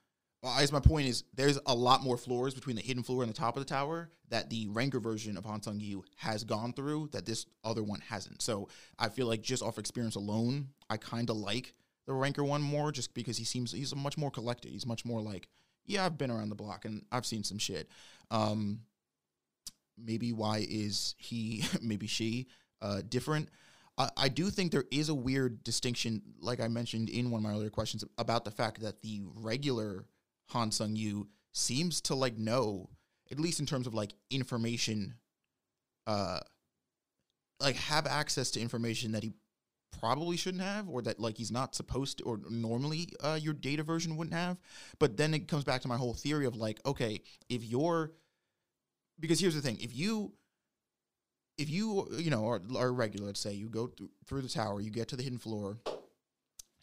[0.43, 3.37] I my point is there's a lot more floors between the hidden floor and the
[3.37, 7.09] top of the tower that the Ranker version of Han Sung Yu has gone through
[7.11, 8.41] that this other one hasn't.
[8.41, 11.73] So I feel like just off experience alone, I kind of like
[12.07, 14.71] the Ranker one more just because he seems he's much more collected.
[14.71, 15.47] He's much more like,
[15.85, 17.89] yeah, I've been around the block and I've seen some shit.
[18.31, 18.81] Um,
[19.97, 22.47] maybe why is he, maybe she,
[22.81, 23.49] uh, different?
[24.01, 27.43] I, I do think there is a weird distinction, like I mentioned in one of
[27.43, 30.05] my earlier questions, about the fact that the regular
[30.49, 32.89] Han Sung Yu seems to like know,
[33.31, 35.15] at least in terms of like information,
[36.07, 36.39] uh,
[37.59, 39.33] like have access to information that he
[39.99, 43.83] probably shouldn't have, or that like he's not supposed to, or normally uh, your data
[43.83, 44.57] version wouldn't have.
[44.97, 48.13] But then it comes back to my whole theory of like, okay, if you're,
[49.19, 50.33] because here's the thing, if you
[51.61, 54.81] if you you know are, are regular, let's say you go through, through the tower,
[54.81, 55.77] you get to the hidden floor,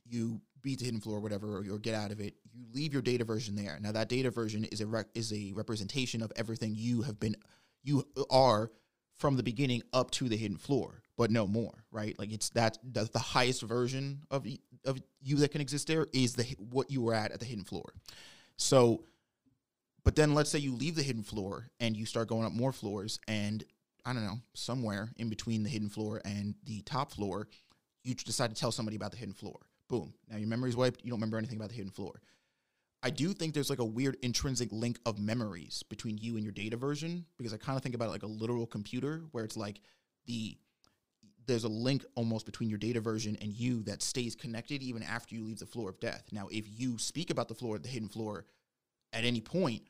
[0.07, 2.35] you beat the hidden floor, whatever, or, or get out of it.
[2.53, 3.79] You leave your data version there.
[3.81, 7.37] Now that data version is a is a representation of everything you have been
[7.83, 8.70] you are
[9.16, 12.16] from the beginning up to the hidden floor, but no more, right?
[12.18, 14.47] Like it's that the, the highest version of
[14.85, 17.64] of you that can exist there is the what you were at at the hidden
[17.64, 17.95] floor.
[18.57, 19.05] So,
[20.05, 22.72] but then let's say you leave the hidden floor and you start going up more
[22.72, 23.64] floors, and
[24.09, 27.46] I don't know somewhere in between the hidden floor and the top floor,
[28.04, 29.59] you decide to tell somebody about the hidden floor.
[29.86, 30.14] Boom.
[30.30, 31.04] Now your memory's wiped.
[31.04, 32.22] You don't remember anything about the hidden floor.
[33.02, 36.54] I do think there's like a weird intrinsic link of memories between you and your
[36.54, 39.59] data version because I kind of think about it like a literal computer where it's
[39.59, 39.82] like
[40.24, 40.56] the
[41.46, 45.34] there's a link almost between your data version and you that stays connected even after
[45.34, 46.24] you leave the floor of death.
[46.32, 48.46] Now, if you speak about the floor, the hidden floor,
[49.12, 49.82] at any point,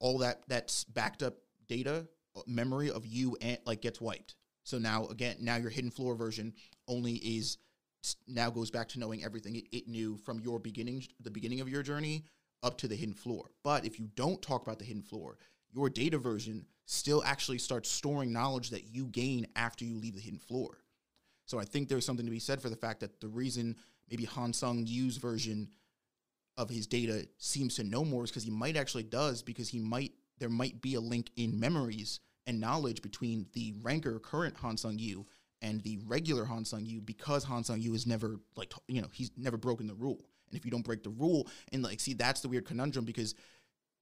[0.00, 1.34] all that that's backed up
[1.66, 2.06] data
[2.46, 4.34] memory of you and like gets wiped.
[4.64, 6.54] So now again, now your hidden floor version
[6.88, 7.58] only is
[8.26, 11.68] now goes back to knowing everything it, it knew from your beginning, the beginning of
[11.68, 12.24] your journey
[12.62, 13.50] up to the hidden floor.
[13.62, 15.38] But if you don't talk about the hidden floor,
[15.72, 20.20] your data version still actually starts storing knowledge that you gain after you leave the
[20.20, 20.78] hidden floor.
[21.46, 23.76] So I think there's something to be said for the fact that the reason
[24.10, 25.68] maybe Han Sung Yu's version
[26.56, 29.78] of his data seems to know more is because he might actually does because he
[29.78, 34.76] might there might be a link in memories and knowledge between the ranker current Han
[34.76, 35.26] Sung Yu
[35.60, 39.08] and the regular Han Sung Yu because Han Sung Yu is never like you know
[39.12, 42.14] he's never broken the rule and if you don't break the rule and like see
[42.14, 43.34] that's the weird conundrum because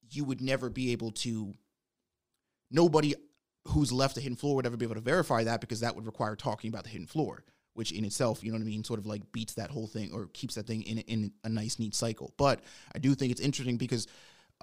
[0.09, 1.53] you would never be able to
[2.71, 3.13] nobody
[3.67, 6.05] who's left the hidden floor would ever be able to verify that because that would
[6.05, 8.99] require talking about the hidden floor, which in itself, you know what I mean, sort
[8.99, 11.93] of like beats that whole thing or keeps that thing in in a nice neat
[11.93, 12.33] cycle.
[12.37, 12.61] But
[12.95, 14.07] I do think it's interesting because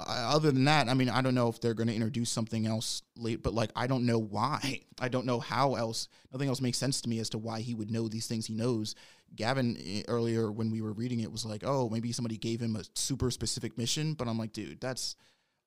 [0.06, 3.02] other than that, I mean, I don't know if they're going to introduce something else
[3.16, 4.82] late, but like I don't know why.
[5.00, 6.08] I don't know how else.
[6.32, 8.54] Nothing else makes sense to me as to why he would know these things he
[8.54, 8.94] knows.
[9.34, 12.76] Gavin eh, earlier when we were reading it was like, oh, maybe somebody gave him
[12.76, 15.16] a super specific mission, but I'm like, dude, that's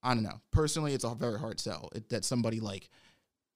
[0.04, 0.42] I don't know.
[0.52, 2.90] Personally, it's a very hard sell it, that somebody like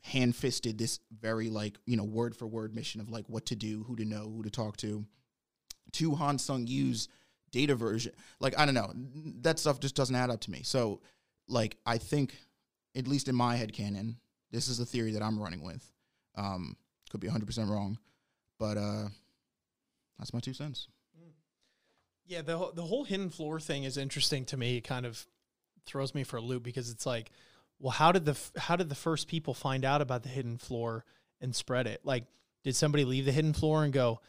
[0.04, 3.56] hand fisted this very like you know word for word mission of like what to
[3.56, 5.06] do, who to know, who to talk to,
[5.94, 7.08] to Han Sung Yu's
[7.56, 8.12] data version.
[8.42, 8.92] Like I don't know,
[9.42, 10.62] that stuff just doesn't add up to me.
[10.64, 11.00] So
[11.48, 12.36] like I think,
[12.96, 14.18] at least in my head canon,
[14.52, 15.90] this is the theory that I'm running with.
[16.36, 16.76] Um,
[17.10, 17.98] could be 100 percent wrong,
[18.60, 19.06] but uh,
[20.20, 20.90] that's my two cents.
[22.28, 24.78] Yeah, the the whole hidden floor thing is interesting to me.
[24.78, 25.26] It kind of
[25.86, 27.32] throws me for a loop because it's like,
[27.80, 31.06] well, how did the how did the first people find out about the hidden floor
[31.40, 32.02] and spread it?
[32.04, 32.26] Like,
[32.64, 34.20] did somebody leave the hidden floor and go,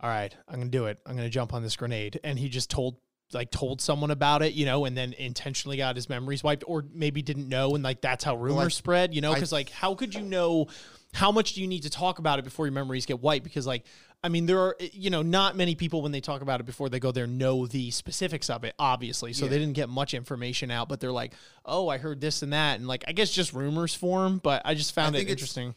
[0.00, 0.98] "All right, I'm gonna do it.
[1.06, 2.96] I'm gonna jump on this grenade," and he just told
[3.32, 6.84] like told someone about it, you know, and then intentionally got his memories wiped, or
[6.92, 9.34] maybe didn't know, and like that's how rumors I- spread, you know?
[9.34, 10.68] Because like, how could you know?
[11.12, 13.42] How much do you need to talk about it before your memories get wiped?
[13.42, 13.84] Because like,
[14.22, 16.88] I mean, there are you know not many people when they talk about it before
[16.88, 19.32] they go there know the specifics of it, obviously.
[19.32, 19.50] So Yeah.
[19.52, 21.32] they didn't get much information out, but they're like,
[21.64, 24.38] oh, I heard this and that, and like I guess just rumors form.
[24.38, 25.74] But I just found it think it's- interesting.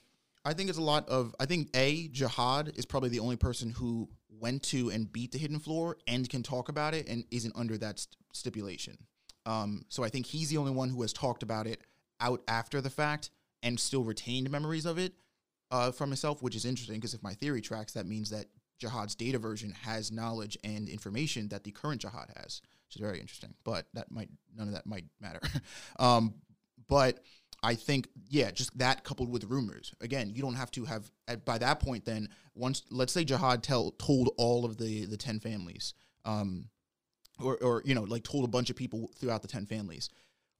[0.49, 1.35] I think it's a lot of.
[1.39, 5.37] I think a Jahad is probably the only person who went to and beat the
[5.37, 8.97] hidden floor and can talk about it and isn't under that st- stipulation.
[9.45, 11.81] Um, so I think he's the only one who has talked about it
[12.19, 13.29] out after the fact
[13.61, 15.13] and still retained memories of it
[15.69, 18.45] uh, from himself, which is interesting because if my theory tracks, that means that
[18.81, 23.19] Jahad's data version has knowledge and information that the current Jahad has, which is very
[23.19, 23.53] interesting.
[23.63, 25.41] But that might none of that might matter.
[25.99, 26.33] um,
[26.87, 27.19] but
[27.61, 29.93] I think, yeah, just that coupled with rumors.
[30.01, 32.05] Again, you don't have to have at, by that point.
[32.05, 35.93] Then once, let's say Jahad tell told all of the the ten families,
[36.25, 36.69] um,
[37.43, 40.09] or or you know like told a bunch of people throughout the ten families.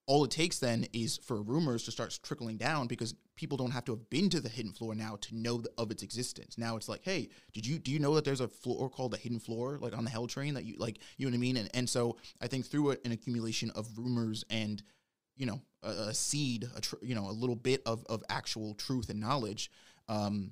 [0.09, 3.85] all it takes then is for rumors to start trickling down because people don't have
[3.85, 6.57] to have been to the hidden floor now to know th- of its existence.
[6.57, 9.17] Now it's like, hey, did you do you know that there's a floor called the
[9.17, 11.57] hidden floor, like on the Hell Train that you like, you know what I mean?
[11.57, 14.81] And and so I think through an accumulation of rumors and
[15.39, 18.75] you know a, a seed, a tr- you know a little bit of of actual
[18.75, 19.71] truth and knowledge.
[20.07, 20.51] Um,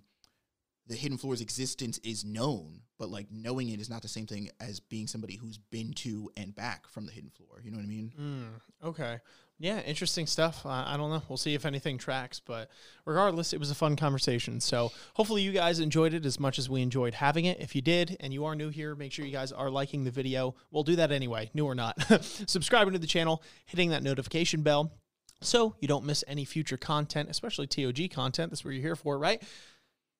[0.87, 4.49] the hidden floor's existence is known, but like knowing it is not the same thing
[4.59, 7.61] as being somebody who's been to and back from the hidden floor.
[7.61, 8.13] You know what I mean?
[8.19, 9.19] Mm, okay.
[9.59, 10.65] Yeah, interesting stuff.
[10.65, 11.23] Uh, I don't know.
[11.27, 12.69] We'll see if anything tracks, but
[13.05, 14.59] regardless, it was a fun conversation.
[14.59, 17.59] So hopefully you guys enjoyed it as much as we enjoyed having it.
[17.59, 20.11] If you did and you are new here, make sure you guys are liking the
[20.11, 20.53] video.
[20.69, 21.99] We'll do that anyway, new or not.
[22.23, 24.91] Subscribing to the channel, hitting that notification bell
[25.41, 28.51] so you don't miss any future content, especially TOG content.
[28.51, 29.41] That's what you're here for, right?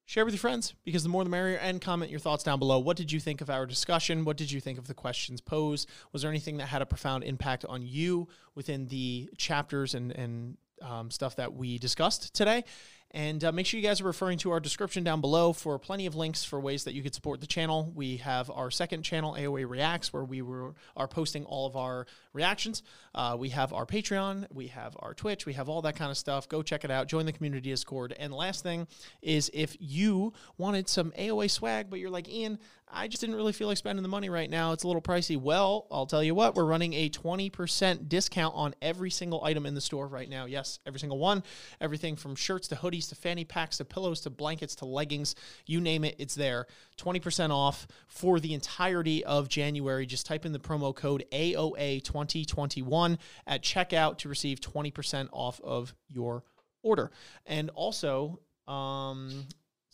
[0.08, 2.80] Share with your friends because the more the merrier and comment your thoughts down below.
[2.80, 4.24] What did you think of our discussion?
[4.24, 5.88] What did you think of the questions posed?
[6.14, 10.58] Was there anything that had a profound impact on you within the chapters and and
[10.82, 12.64] um, stuff that we discussed today
[13.12, 16.06] and uh, make sure you guys are referring to our description down below for plenty
[16.06, 17.92] of links for ways that you could support the channel.
[17.96, 22.06] We have our second channel, AOA Reacts, where we were, are posting all of our
[22.34, 22.84] reactions.
[23.16, 26.18] Uh, we have our Patreon, we have our Twitch, we have all that kind of
[26.18, 26.50] stuff.
[26.50, 27.08] Go check it out.
[27.08, 28.14] Join the community Discord.
[28.18, 28.88] And last thing
[29.22, 33.52] is if you wanted some AOA swag, but you're like, Ian, I just didn't really
[33.52, 34.72] feel like spending the money right now.
[34.72, 35.40] It's a little pricey.
[35.40, 39.76] Well, I'll tell you what, we're running a 20% discount on every single item in
[39.76, 40.46] the store right now.
[40.46, 41.44] Yes, every single one.
[41.82, 45.36] Everything from shirts to hoodies to fanny packs to pillows to blankets to leggings,
[45.68, 46.66] you name it, it's there.
[46.98, 50.08] 20% off for the entirety of January.
[50.08, 56.44] Just type in the promo code AOA2021 at checkout to receive 20% off of your
[56.82, 57.12] order.
[57.46, 59.46] And also, um,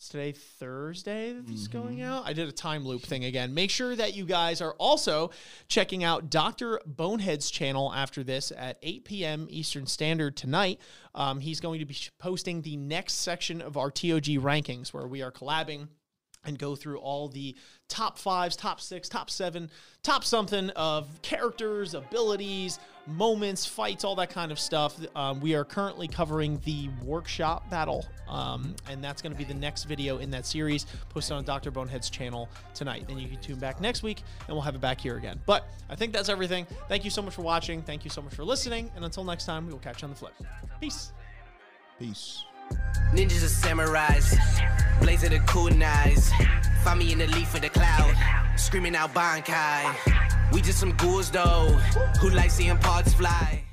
[0.03, 2.23] it's today Thursday that this is going out.
[2.25, 3.53] I did a time loop thing again.
[3.53, 5.31] Make sure that you guys are also
[5.69, 6.81] checking out Dr.
[6.85, 9.47] Bonehead's channel after this at 8 p.m.
[9.49, 10.81] Eastern Standard tonight.
[11.15, 15.21] Um, he's going to be posting the next section of our TOG rankings where we
[15.21, 15.87] are collabing
[16.45, 17.55] and go through all the
[17.87, 19.69] top fives, top six, top seven,
[20.01, 24.97] top something of characters, abilities, moments, fights, all that kind of stuff.
[25.15, 29.53] Um, we are currently covering the workshop battle, um, and that's going to be the
[29.53, 31.71] next video in that series posted on Dr.
[31.71, 33.05] Bonehead's channel tonight.
[33.07, 35.39] Then you can tune back next week, and we'll have it back here again.
[35.45, 36.65] But I think that's everything.
[36.87, 37.81] Thank you so much for watching.
[37.81, 38.91] Thank you so much for listening.
[38.95, 40.33] And until next time, we will catch you on the flip.
[40.79, 41.11] Peace.
[41.99, 42.45] Peace.
[43.13, 44.37] Ninjas are samurais,
[44.99, 46.31] blaze of the kunais.
[46.83, 48.15] Find me in the leaf of the cloud,
[48.57, 50.51] screaming out Bankai.
[50.51, 51.67] We just some ghouls though,
[52.19, 53.63] who like seeing parts fly.